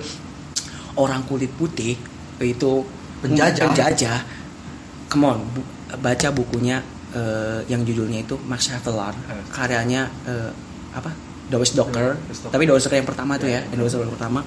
[0.95, 1.95] orang kulit putih
[2.39, 2.73] itu
[3.19, 3.67] Penjajah.
[3.67, 4.19] penjajah.
[5.09, 9.43] Come on, bu- baca bukunya eh, yang judulnya itu Max Havelaar, Eh.
[9.49, 10.51] karyanya eh,
[10.93, 11.09] apa?
[11.49, 12.13] Dawes Docker.
[12.13, 12.53] Docker.
[12.53, 13.73] Tapi Dawes Docker yang pertama tuh ya, Ya.
[13.73, 14.41] yang Dawes Docker yang pertama.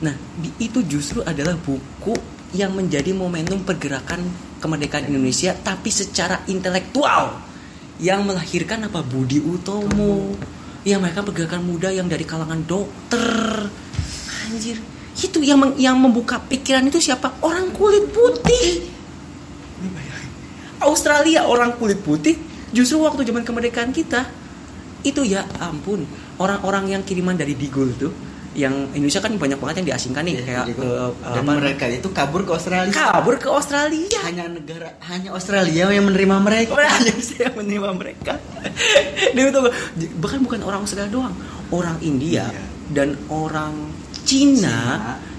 [0.00, 2.12] Nah, di- itu justru adalah buku
[2.52, 4.20] yang menjadi momentum pergerakan
[4.60, 7.40] kemerdekaan Indonesia tapi secara intelektual
[8.02, 9.00] yang melahirkan apa?
[9.06, 10.34] Budi Utomo.
[10.82, 13.70] Yang mereka pergerakan muda yang dari kalangan dokter.
[14.50, 14.82] Anjir.
[15.14, 17.38] Itu yang meng- yang membuka pikiran itu siapa?
[17.38, 18.90] Orang kulit putih.
[20.82, 22.34] Australia orang kulit putih.
[22.74, 24.26] Justru waktu zaman kemerdekaan kita.
[25.06, 26.02] Itu ya ampun
[26.42, 30.64] orang-orang yang kiriman dari Digul tuh yang Indonesia kan banyak banget yang diasingkan nih kayak
[30.66, 32.92] Jadi, eh, dan apa mereka itu kabur ke Australia.
[32.92, 36.76] kabur ke Australia Hanya negara, hanya Australia yang menerima mereka.
[36.76, 38.36] hanya saya menerima mereka
[39.34, 39.60] dia itu
[40.16, 41.34] bahkan bukan orang Australia doang
[41.70, 42.62] orang India Iya.
[42.90, 43.72] dan orang
[44.22, 44.78] Cina, Cina.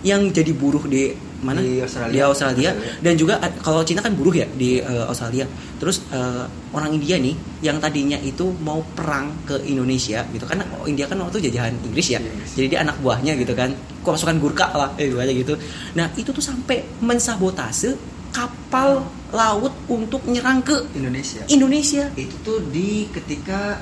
[0.01, 2.09] yang jadi buruh di mana Di Australia.
[2.09, 2.71] Di Australia.
[2.71, 3.01] Australia.
[3.03, 5.45] dan juga kalau Cina kan buruh ya di eh, Australia
[5.77, 11.05] terus eh, orang India nih yang tadinya itu mau perang ke Indonesia gitu karena India
[11.05, 12.51] kan waktu jajahan Inggris ya Inggris.
[12.55, 13.69] jadi dia anak buahnya gitu kan
[14.01, 15.53] kok pasukan Gurkha lah eh aja gitu
[15.93, 17.93] nah itu tuh sampai mensabotase
[18.33, 21.41] kapal laut untuk nyerang ke Indonesia.
[21.45, 23.77] Indonesia Itu tuh di ketika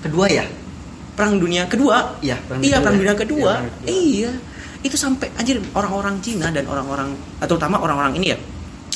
[0.00, 0.46] kedua ya.
[1.10, 3.90] perang dunia kedua Iya, perang iya dunia perang dunia kedua perang kedua.
[3.92, 4.30] iya
[4.80, 8.38] itu sampai anjir orang-orang Cina dan orang-orang atau terutama orang-orang ini ya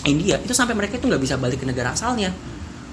[0.04, 2.32] India itu sampai mereka itu nggak bisa balik ke negara asalnya.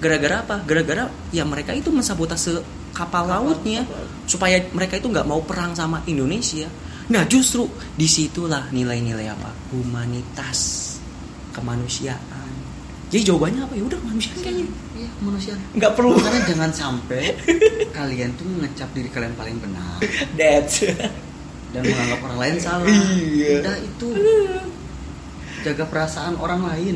[0.02, 0.56] Gara-gara apa?
[0.66, 2.58] Gara-gara ya mereka itu mensabotase
[2.92, 3.86] kapal lautnya
[4.26, 6.68] supaya mereka itu nggak mau perang sama Indonesia.
[7.12, 9.52] Nah justru di situlah nilai-nilai apa?
[9.76, 10.92] Humanitas
[11.52, 12.52] kemanusiaan.
[13.12, 13.74] Jadi jawabannya apa?
[13.76, 14.68] Ya udah manusia kayaknya.
[14.96, 15.54] Iya, manusia.
[15.76, 16.16] nggak perlu.
[16.16, 17.24] Makanya jangan sampai
[17.92, 20.00] kalian tuh mengecap diri kalian paling benar.
[20.40, 20.88] That's
[21.72, 22.88] dan menganggap orang lain salah.
[22.88, 23.52] Iya.
[23.64, 24.08] Udah itu
[25.62, 26.96] jaga perasaan orang lain.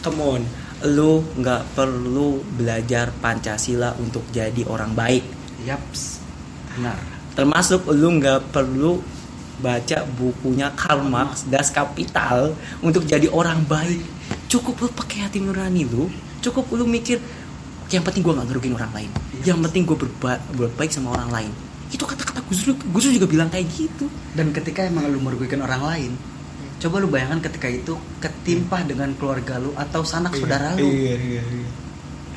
[0.00, 0.42] Come on,
[0.86, 5.24] lu nggak perlu belajar Pancasila untuk jadi orang baik.
[5.64, 6.22] Yaps.
[6.76, 6.98] Benar.
[7.36, 9.00] Termasuk lu nggak perlu
[9.56, 12.52] baca bukunya Karl Marx Das Kapital
[12.84, 14.04] untuk jadi orang baik.
[14.46, 16.08] Cukup lu pakai hati nurani lu.
[16.44, 17.18] Cukup lu mikir
[17.90, 19.10] yang penting gua nggak ngerugiin orang lain.
[19.46, 21.52] Yang penting gue berba berbaik sama orang lain.
[21.90, 24.06] Itu kata-kata Gus Dur, Gus Dur juga bilang kayak gitu.
[24.34, 26.12] Dan ketika emang lu merugikan orang lain,
[26.82, 30.86] coba lu bayangkan ketika itu ketimpah dengan keluarga lu atau sanak saudara lu.
[30.86, 31.68] Iya, iya, iya.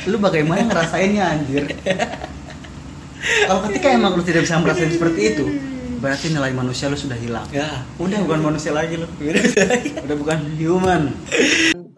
[0.08, 1.64] Lu bagaimana ngerasainnya anjir?
[3.20, 5.46] Kalau ketika emang lu tidak bisa merasain seperti itu,
[6.00, 7.44] berarti nilai manusia lu sudah hilang.
[7.52, 9.06] Ya, Udah bukan manusia lagi lu.
[10.08, 11.12] Udah bukan human.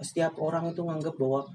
[0.01, 1.45] setiap orang itu nganggap bahwa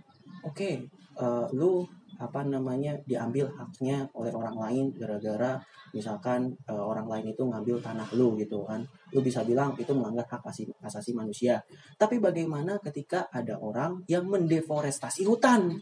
[0.46, 0.70] oke
[1.18, 1.82] eh, lu
[2.16, 5.60] apa namanya diambil haknya oleh orang lain gara-gara
[5.96, 8.84] misalkan eh, orang lain itu ngambil tanah lu gitu kan
[9.16, 11.64] lu bisa bilang itu melanggar hak asasi, asasi manusia.
[11.96, 15.72] Tapi bagaimana ketika ada orang yang mendeforestasi hutan?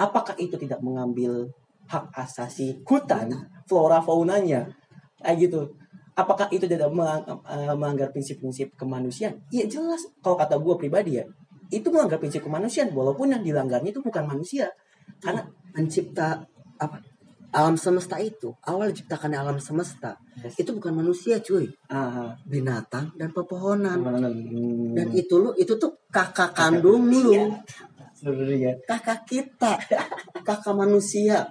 [0.00, 1.52] Apakah itu tidak mengambil
[1.92, 3.28] hak asasi hutan
[3.68, 4.72] flora faunanya?
[5.20, 5.60] Kayak gitu.
[6.16, 9.36] Apakah itu tidak eh, melanggar prinsip-prinsip kemanusiaan?
[9.52, 11.26] Iya jelas kalau kata gue pribadi ya
[11.72, 14.68] itu melanggar prinsip kemanusiaan walaupun yang dilanggarnya itu bukan manusia.
[15.18, 15.40] Karena
[15.72, 16.44] mencipta
[16.76, 17.00] apa
[17.52, 20.16] alam semesta itu awal diciptakan alam semesta.
[20.40, 20.56] Yes.
[20.64, 21.68] itu bukan manusia cuy.
[21.92, 24.00] Ah, binatang dan pepohonan.
[24.00, 27.52] Hmm, dan itu lu itu tuh kakak kandung lu.
[28.16, 29.76] sebenarnya kakak kita.
[30.42, 31.44] Kakak manusia.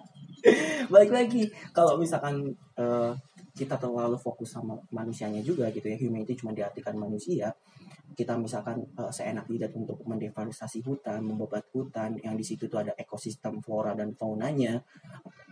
[0.89, 3.13] Balik lagi kalau misalkan eh,
[3.51, 7.51] kita terlalu fokus sama manusianya juga gitu ya humanity cuma diartikan manusia
[8.11, 12.93] kita misalkan eh, seenak jidat untuk mendeforestasi hutan membabat hutan yang di situ tuh ada
[12.95, 14.83] ekosistem flora dan faunanya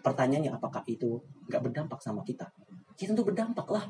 [0.03, 2.47] pertanyaannya apakah itu nggak berdampak sama kita?
[2.99, 3.85] Ya tentu berdampak lah.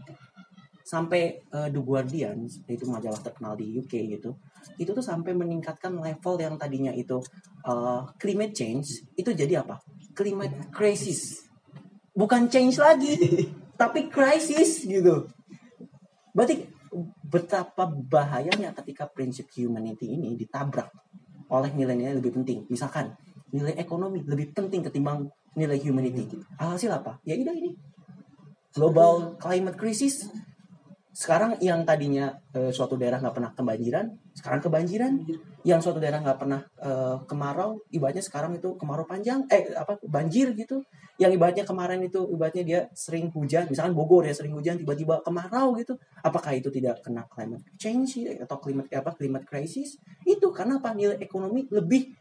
[0.85, 4.33] Sampai eh, The Guardian itu majalah terkenal di UK gitu
[4.75, 7.19] itu tuh sampai meningkatkan level yang tadinya itu
[7.65, 9.81] eh, climate change itu jadi apa?
[10.13, 11.45] Climate crisis.
[12.13, 13.15] Bukan change lagi
[13.81, 15.29] tapi crisis gitu.
[16.35, 16.78] Berarti
[17.29, 20.89] betapa bahayanya ketika prinsip humanity ini ditabrak
[21.49, 22.65] oleh nilai-nilai lebih penting.
[22.69, 23.13] Misalkan
[23.53, 26.25] nilai ekonomi lebih penting ketimbang nilai humanity.
[26.57, 27.21] Alhasil apa?
[27.25, 27.73] Ya udah ini
[28.73, 30.29] global climate crisis.
[31.09, 34.05] Sekarang yang tadinya eh, suatu daerah nggak pernah kebanjiran,
[34.37, 35.13] sekarang kebanjiran.
[35.65, 40.53] Yang suatu daerah nggak pernah eh, kemarau, ibaratnya sekarang itu kemarau panjang, eh apa banjir
[40.53, 40.85] gitu.
[41.19, 45.75] Yang ibaratnya kemarin itu ibaratnya dia sering hujan, misalkan Bogor ya sering hujan tiba-tiba kemarau
[45.75, 45.97] gitu.
[46.23, 49.99] Apakah itu tidak kena climate change atau climate apa climate crisis?
[50.23, 50.95] Itu karena apa?
[50.95, 52.13] Nilai ekonomi lebih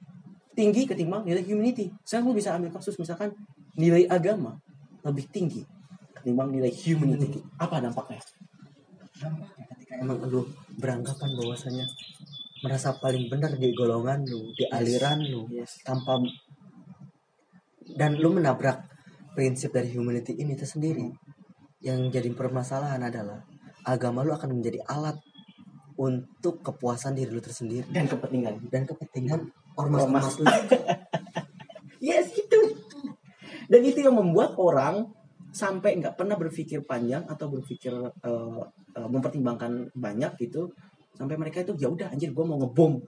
[0.58, 1.94] tinggi ketimbang nilai humanity.
[2.02, 3.30] Sekarang lu bisa ambil kasus misalkan
[3.78, 4.58] nilai agama
[5.06, 5.62] lebih tinggi
[6.18, 7.38] ketimbang nilai humanity.
[7.62, 8.18] Apa dampaknya?
[9.18, 10.42] Dampaknya ketika emang lu
[10.74, 11.86] beranggapan bahwasanya
[12.58, 15.78] merasa paling benar di golongan lu di aliran lu Yes.
[15.82, 16.18] tanpa
[17.94, 18.84] dan lu menabrak
[19.32, 21.06] prinsip dari humanity ini tersendiri
[21.80, 23.46] yang jadi permasalahan adalah
[23.84, 25.14] agama lu akan menjadi alat
[25.94, 28.54] untuk kepuasan diri lu tersendiri Dan kepentingan.
[28.68, 29.40] dan kepentingan
[29.74, 30.46] ormas-ormas lu
[31.98, 32.78] Yes, itu.
[33.66, 35.10] Dan itu yang membuat orang
[35.50, 38.62] sampai nggak pernah berpikir panjang atau berpikir eh,
[38.96, 40.72] eh, mempertimbangkan banyak gitu
[41.18, 43.02] sampai mereka itu ya udah anjir gue mau ngebom.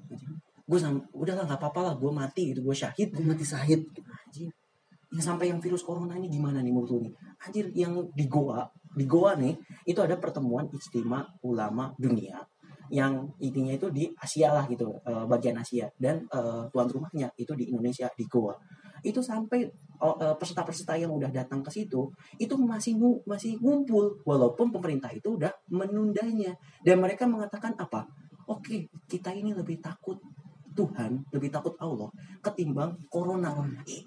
[0.67, 0.79] Gue
[1.15, 3.87] udahlah nggak apa-apa lah gue mati gitu gue syahid gue mati sahid
[4.27, 4.51] anjir.
[5.11, 7.15] Yang sampai yang virus corona ini gimana nih menurut nih?
[7.43, 9.55] Anjir yang di Goa di Goa nih
[9.87, 12.43] itu ada pertemuan ijtima ulama dunia
[12.91, 17.55] yang intinya itu di Asia lah gitu eh, bagian Asia dan eh, tuan rumahnya itu
[17.55, 18.59] di Indonesia di Goa.
[19.07, 19.63] Itu sampai
[20.41, 22.09] peserta-peserta yang udah datang ke situ
[22.41, 22.97] itu masih
[23.29, 24.17] masih ngumpul.
[24.25, 26.57] Walaupun pemerintah itu udah menundanya.
[26.81, 28.09] Dan mereka mengatakan apa?
[28.49, 30.19] Oke kita ini lebih takut
[30.71, 32.09] Tuhan lebih takut Allah
[32.41, 33.53] ketimbang corona.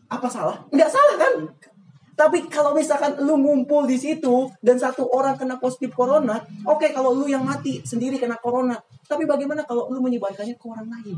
[0.09, 0.63] Apa salah?
[0.71, 1.33] Nggak salah kan?
[2.13, 7.09] Tapi kalau misalkan lu ngumpul di situ dan satu orang kena positif corona, oke kalau
[7.17, 8.77] lu yang mati sendiri kena corona.
[9.09, 11.17] Tapi bagaimana kalau lu menyebarkannya ke orang lain?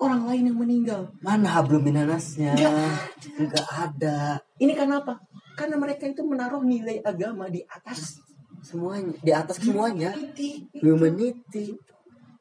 [0.00, 1.12] Orang lain yang meninggal.
[1.20, 2.88] mana hablum minanasnya Nggak
[3.36, 5.20] nggak ada Ini karena apa?
[5.54, 8.16] Karena mereka itu menaruh nilai agama di atas
[8.64, 10.68] semuanya di atas semuanya humanity.
[10.80, 11.66] humanity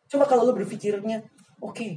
[0.10, 1.22] Coba kalau lu berpikirnya,
[1.62, 1.88] oke,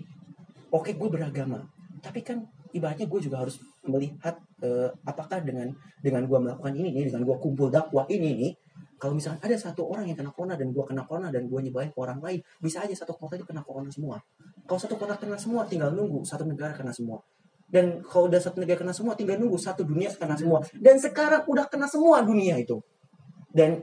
[0.69, 1.65] oke gue beragama,
[2.05, 2.45] tapi kan
[2.77, 3.57] ibaratnya gue juga harus
[3.89, 5.73] melihat eh, apakah dengan
[6.05, 8.53] dengan gue melakukan ini nih, dengan gue kumpul dakwah ini nih,
[9.01, 11.89] kalau misalnya ada satu orang yang kena corona dan gue kena corona dan gue nyebarin
[11.89, 14.21] ke orang lain, bisa aja satu kota itu kena corona semua.
[14.67, 17.21] Kalau satu kota kena semua, tinggal nunggu satu negara kena semua.
[17.73, 20.61] Dan kalau udah satu negara kena semua, tinggal nunggu satu dunia kena semua.
[20.77, 22.79] Dan sekarang udah kena semua dunia itu.
[23.49, 23.81] Dan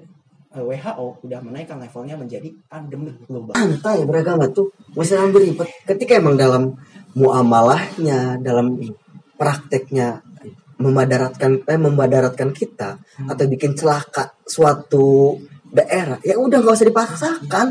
[0.53, 3.53] eh, WHO udah menaikkan levelnya menjadi pandemi global.
[3.53, 6.73] santai beragama tuh masih beribet ketika emang dalam
[7.13, 8.77] muamalahnya dalam
[9.37, 10.25] prakteknya
[10.79, 15.35] memadaratkan eh membadaratkan kita atau bikin celaka suatu
[15.69, 17.67] daerah ya udah nggak usah dipaksakan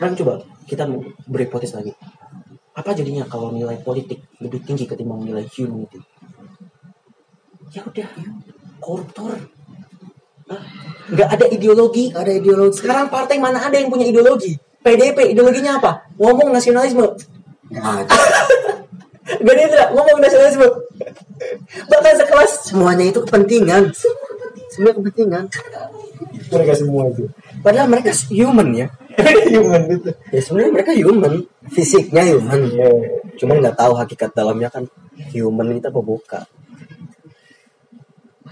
[0.00, 0.34] Sekarang coba
[0.64, 1.92] kita mau berhipotesis lagi.
[2.72, 6.00] Apa jadinya kalau nilai politik lebih tinggi ketimbang nilai humanity?
[7.68, 8.08] Ya udah,
[8.80, 9.36] koruptor.
[11.12, 12.08] Nggak ada ideologi.
[12.16, 14.56] Ada ideologi Sekarang partai mana ada yang punya ideologi?
[14.80, 16.08] PDP, ideologinya apa?
[16.16, 17.04] Ngomong nasionalisme.
[17.68, 18.16] nggak ada
[19.44, 20.64] Gerindra, ngomong nasionalisme.
[21.92, 23.92] Bahkan sekelas semuanya itu kepentingan
[24.70, 25.44] semua kepentingan
[26.54, 27.26] mereka semua itu.
[27.60, 28.86] padahal mereka human ya
[29.54, 30.10] Human itu.
[30.30, 31.34] ya sebenarnya mereka human
[31.72, 32.60] fisiknya human
[33.40, 34.84] cuman nggak tahu hakikat dalamnya kan
[35.34, 36.46] human kita pembuka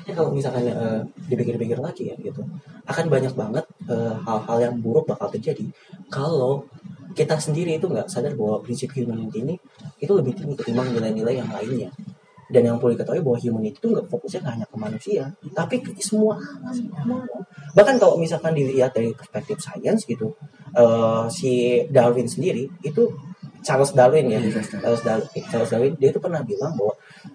[0.08, 2.40] Makanya kalau misalkan eh, dipikir-pikir lagi ya gitu,
[2.88, 5.68] akan banyak banget eh, hal-hal yang buruk bakal terjadi
[6.08, 6.64] kalau
[7.12, 9.54] kita sendiri itu nggak sadar bahwa prinsip humanity ini
[10.00, 11.90] itu lebih tinggi ketimbang nilai-nilai yang lainnya.
[12.48, 15.90] Dan yang perlu diketahui bahwa humanity itu nggak fokusnya nggak hanya ke manusia, tapi ke
[16.00, 16.40] semua
[16.72, 17.20] semua.
[17.76, 20.32] Bahkan kalau misalkan dilihat dari perspektif sains gitu,
[20.72, 23.04] eh, si Darwin sendiri itu
[23.60, 24.40] Charles Darwin ya,
[24.80, 26.94] Charles Darwin, Charles Darwin dia itu pernah bilang bahwa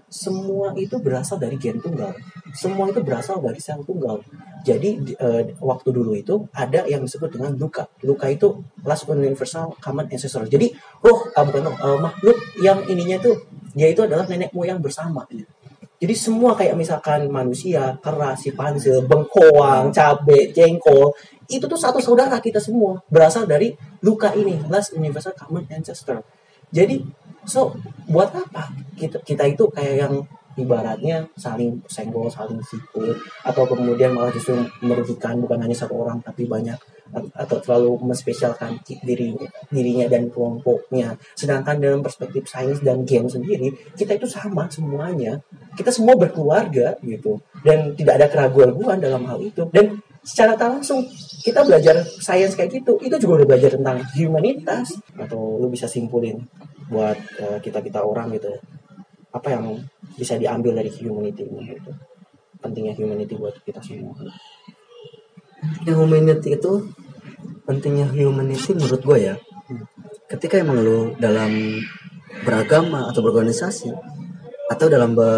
[0.10, 2.14] semua itu berasal dari gen tunggal.
[2.54, 4.22] Semua itu berasal dari sel tunggal.
[4.64, 7.90] Jadi di- eh, waktu dulu itu ada yang disebut dengan luka.
[8.06, 10.46] Luka itu last universal common ancestor.
[10.46, 10.70] Jadi
[11.02, 13.32] roh, ah, bukan roh, eh, makhluk yang ininya itu
[13.74, 15.26] dia itu adalah nenek moyang bersama.
[16.04, 21.16] Jadi semua kayak misalkan manusia, kera, si pansil, bengkoang, cabe, jengkol,
[21.48, 23.72] itu tuh satu saudara kita semua berasal dari
[24.04, 26.20] luka ini, last universal common ancestor.
[26.74, 27.00] Jadi
[27.44, 27.76] so
[28.08, 30.14] buat apa kita kita itu kayak yang
[30.60, 36.46] ibaratnya saling senggol, saling sikut, atau kemudian malah justru merugikan bukan hanya satu orang tapi
[36.46, 36.78] banyak
[37.14, 39.38] atau terlalu menspesialkan diri
[39.70, 41.14] dirinya dan kelompoknya.
[41.38, 45.38] Sedangkan dalam perspektif sains dan game sendiri, kita itu sama semuanya.
[45.78, 49.62] Kita semua berkeluarga gitu dan tidak ada keraguan-keraguan dalam hal itu.
[49.70, 51.06] Dan secara tak langsung
[51.44, 56.40] kita belajar sains kayak gitu itu juga udah belajar tentang humanitas atau lu bisa simpulin
[56.88, 57.20] buat
[57.60, 58.56] kita kita orang gitu
[59.34, 59.82] apa yang
[60.16, 61.92] bisa diambil dari humanity ini gitu.
[62.62, 64.16] Pentingnya humanity buat kita semua.
[65.84, 66.72] Yang humanity itu
[67.64, 69.36] pentingnya humanity menurut gue ya
[70.28, 71.80] ketika emang lu dalam
[72.44, 73.90] beragama atau berorganisasi
[74.72, 75.30] atau dalam be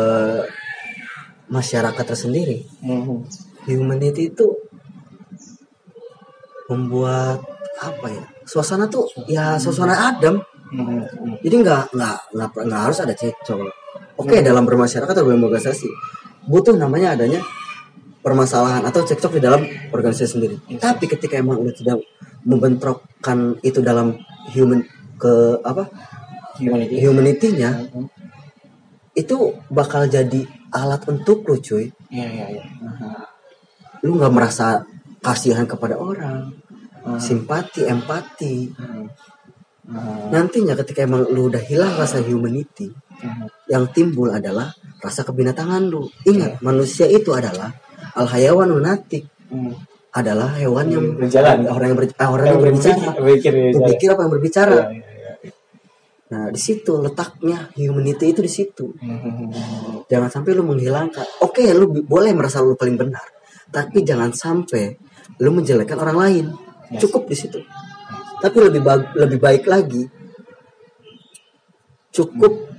[1.46, 3.22] masyarakat tersendiri hmm.
[3.70, 4.50] humanity itu
[6.66, 7.46] membuat
[7.78, 10.42] apa ya suasana tuh ya suasana adem.
[10.66, 11.06] Hmm.
[11.46, 13.70] jadi nggak nggak nggak nggak harus ada cekcok
[14.16, 14.48] oke okay, hmm.
[14.48, 15.90] dalam bermasyarakat atau berorganisasi
[16.46, 17.42] butuh namanya adanya
[18.26, 19.62] permasalahan atau cekcok di dalam
[19.94, 20.82] organisasi sendiri yes.
[20.82, 22.02] tapi ketika emang udah tidak
[22.42, 24.18] membentrokkan itu dalam
[24.50, 24.82] human
[25.22, 25.90] ke apa
[26.58, 28.08] humanity humanity-nya hmm.
[29.14, 30.42] itu bakal jadi
[30.74, 32.66] alat untuk lu cuy iya iya iya
[34.06, 34.86] lu nggak merasa
[35.22, 36.54] kasihan kepada orang
[37.06, 37.18] hmm.
[37.22, 39.06] simpati empati hmm.
[39.86, 40.34] Hmm.
[40.34, 42.90] nantinya ketika emang lu udah hilang rasa humanity.
[43.70, 46.64] Yang timbul adalah rasa kebinatangan lu ingat yeah.
[46.64, 47.74] manusia itu adalah
[48.16, 49.74] al hayawan lunatik hmm.
[50.16, 54.22] adalah hewan yang berjalan orang yang ber, eh, orang yang, yang berbicara berpikir, berpikir apa
[54.22, 55.56] yang berbicara yeah, yeah, yeah.
[56.32, 60.08] nah di situ letaknya humanity itu di situ hmm.
[60.10, 63.26] jangan sampai lu menghilangkan oke okay, lu boleh merasa lu paling benar
[63.70, 64.96] tapi jangan sampai
[65.42, 66.46] lu menjelekkan orang lain
[66.94, 67.02] yes.
[67.04, 67.60] cukup di situ
[68.40, 70.06] tapi lebih baik lebih baik lagi
[72.16, 72.75] cukup hmm.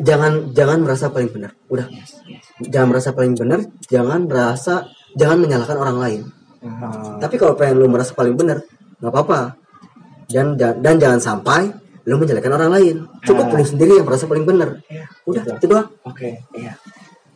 [0.00, 1.52] Jangan jangan merasa paling benar.
[1.68, 1.86] Udah.
[1.88, 2.20] Yes.
[2.26, 2.44] Yes.
[2.68, 4.74] jangan merasa paling benar jangan merasa
[5.16, 6.22] jangan menyalahkan orang lain.
[6.60, 7.16] Hmm.
[7.16, 8.60] tapi kalau pengen lu merasa paling benar
[9.00, 9.56] nggak apa-apa.
[10.30, 11.72] Dan dan jangan sampai
[12.06, 12.96] lu menjelekkan orang lain.
[13.24, 13.56] Cukup hmm.
[13.60, 14.80] lu sendiri yang merasa paling benar.
[14.88, 15.88] Ya, udah itu doang.
[16.04, 16.76] Oke okay, iya.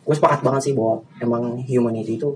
[0.05, 2.29] Gue sepakat banget sih bahwa emang humanity itu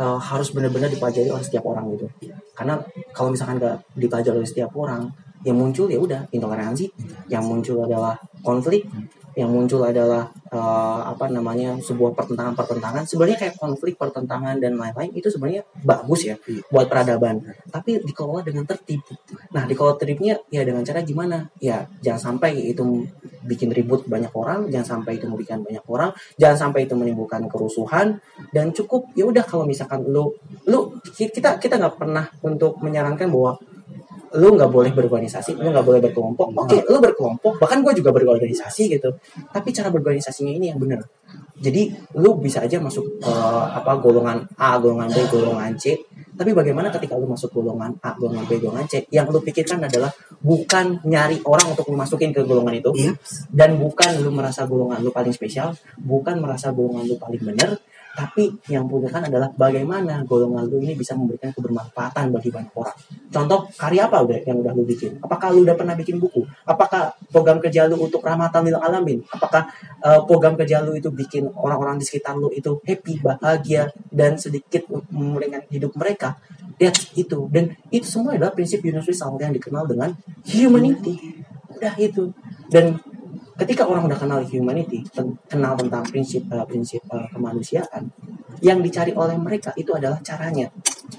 [0.00, 2.08] uh, harus benar-benar dipelajari oleh setiap orang gitu.
[2.56, 2.80] Karena
[3.12, 5.12] kalau misalkan gak dipelajari oleh setiap orang
[5.46, 6.90] yang muncul ya udah intoleransi
[7.30, 8.18] yang muncul adalah
[8.48, 8.88] konflik
[9.36, 13.06] yang muncul adalah uh, apa namanya sebuah pertentangan-pertentangan.
[13.06, 16.34] Sebenarnya kayak konflik pertentangan dan lain-lain itu sebenarnya bagus ya
[16.74, 17.38] buat peradaban.
[17.70, 18.98] Tapi dikelola dengan tertib.
[19.54, 21.46] Nah dikelola tertibnya ya dengan cara gimana?
[21.62, 23.06] Ya jangan sampai itu
[23.46, 28.20] bikin ribut banyak orang jangan sampai itu merugikan banyak orang jangan sampai itu menimbulkan kerusuhan
[28.52, 30.36] dan cukup ya udah kalau misalkan lu
[30.68, 33.56] lu kita kita nggak pernah untuk menyarankan bahwa
[34.36, 36.52] lu nggak boleh berorganisasi, lu nggak boleh berkelompok.
[36.52, 39.16] Oke, okay, lu berkelompok, bahkan gue juga berorganisasi gitu.
[39.48, 41.00] Tapi cara berorganisasinya ini yang benar.
[41.58, 45.98] Jadi lu bisa aja masuk uh, apa golongan A, golongan B, golongan C.
[46.38, 50.14] Tapi bagaimana ketika lu masuk golongan A, golongan B, golongan C, yang lu pikirkan adalah
[50.38, 52.90] bukan nyari orang untuk lu masukin ke golongan itu.
[52.94, 53.12] Iya.
[53.50, 57.74] dan bukan lu merasa golongan lu paling spesial, bukan merasa golongan lu paling benar,
[58.18, 62.98] tapi yang kan adalah bagaimana golongan lu ini bisa memberikan kebermanfaatan bagi banyak orang.
[63.30, 65.22] Contoh karya apa udah yang udah lu bikin?
[65.22, 66.42] Apakah lu udah pernah bikin buku?
[66.66, 69.22] Apakah program kerja lu untuk rahmatan lil alamin?
[69.30, 69.70] Apakah
[70.02, 74.90] uh, program kerja lu itu bikin orang-orang di sekitar lu itu happy, bahagia dan sedikit
[75.14, 76.34] meringankan hidup mereka?
[76.74, 77.46] That's itu.
[77.54, 81.38] Dan itu semua adalah prinsip universal yang dikenal dengan humanity.
[81.70, 82.34] Udah itu.
[82.66, 82.98] Dan
[83.58, 85.02] ketika orang udah kenal humanity,
[85.50, 88.08] kenal tentang prinsip uh, prinsip uh, kemanusiaan,
[88.62, 90.70] yang dicari oleh mereka itu adalah caranya.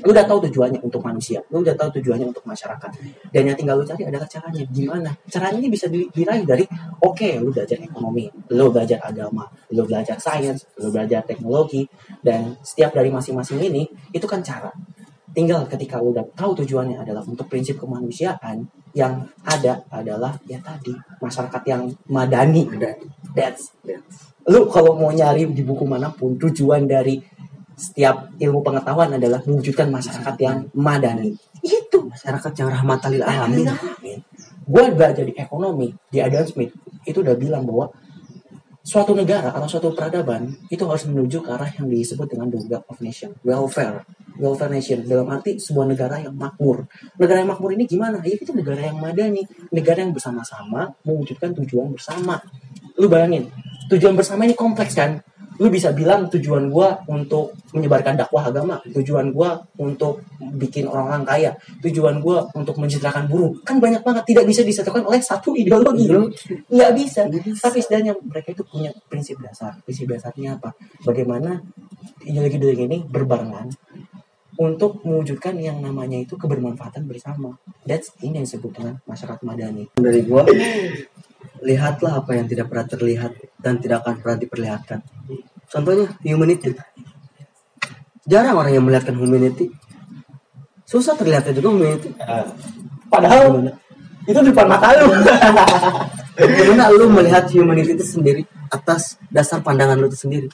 [0.06, 2.92] Lu udah tahu tujuannya untuk manusia, lu udah tahu tujuannya untuk masyarakat,
[3.34, 4.64] dan yang tinggal lu cari adalah caranya.
[4.70, 5.12] Gimana?
[5.26, 6.64] Caranya ini bisa diraih dari,
[7.02, 11.90] oke, okay, lu belajar ekonomi, lu belajar agama, lu belajar sains, lu belajar teknologi,
[12.22, 14.70] dan setiap dari masing-masing ini itu kan cara.
[15.30, 18.70] Tinggal ketika lu udah tahu tujuannya adalah untuk prinsip kemanusiaan,
[19.00, 20.92] yang ada adalah ya tadi
[21.24, 22.68] masyarakat yang madani.
[23.32, 24.36] That's, that's.
[24.52, 27.22] Lu kalau mau nyari di buku mana pun tujuan dari
[27.80, 31.32] setiap ilmu pengetahuan adalah mewujudkan masyarakat yang madani.
[31.64, 33.72] Itu masyarakat yang rahmatalil alamin.
[34.68, 36.76] Gue belajar di ekonomi di Adam Smith
[37.08, 37.90] itu udah bilang bahwa
[38.90, 42.98] suatu negara atau suatu peradaban itu harus menuju ke arah yang disebut dengan the of
[43.06, 44.02] nation, welfare,
[44.42, 46.90] welfare nation dalam arti sebuah negara yang makmur.
[47.22, 48.18] Negara yang makmur ini gimana?
[48.26, 52.42] Ya itu negara yang madani, negara yang bersama-sama mewujudkan tujuan bersama.
[52.98, 53.54] Lu bayangin,
[53.94, 55.22] tujuan bersama ini kompleks kan?
[55.60, 59.50] Lu bisa bilang tujuan gue untuk menyebarkan dakwah agama tujuan gue
[59.84, 60.24] untuk
[60.56, 61.52] bikin orang-orang kaya
[61.84, 66.08] tujuan gue untuk menceritakan buruh kan banyak banget tidak bisa disatukan oleh satu ideologi
[66.72, 67.28] nggak bisa.
[67.28, 70.72] bisa tapi setidaknya mereka itu punya prinsip dasar prinsip dasarnya apa
[71.04, 71.60] bagaimana
[72.24, 73.68] ideologi-ideologi ini berbarengan
[74.60, 77.56] untuk mewujudkan yang namanya itu kebermanfaatan bersama.
[77.88, 79.88] That's ini yang disebut dengan masyarakat madani.
[79.96, 80.44] Dari gua
[81.64, 85.00] lihatlah apa yang tidak pernah terlihat dan tidak akan pernah diperlihatkan.
[85.70, 86.74] Contohnya humanity.
[88.30, 89.74] jarang orang yang melihatkan humanity.
[90.86, 92.10] Susah terlihatnya juga humanity.
[92.18, 92.46] Ya.
[93.10, 93.74] padahal
[94.30, 95.10] itu di depan mata lu.
[96.38, 100.48] Bagaimana lu melihat humanity itu sendiri atas dasar pandangan lu itu sendiri?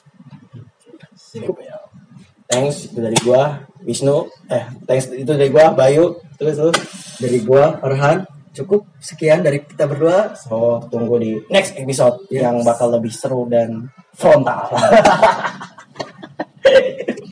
[2.48, 4.32] thanks itu dari gua Wisnu.
[4.48, 6.16] Eh thanks itu dari gua Bayu.
[6.40, 6.78] Terus terus.
[7.16, 10.32] Dari gua, Farhan, cukup sekian dari kita berdua.
[10.32, 12.48] So tunggu di next episode yes.
[12.48, 14.72] yang bakal lebih seru dan frontal.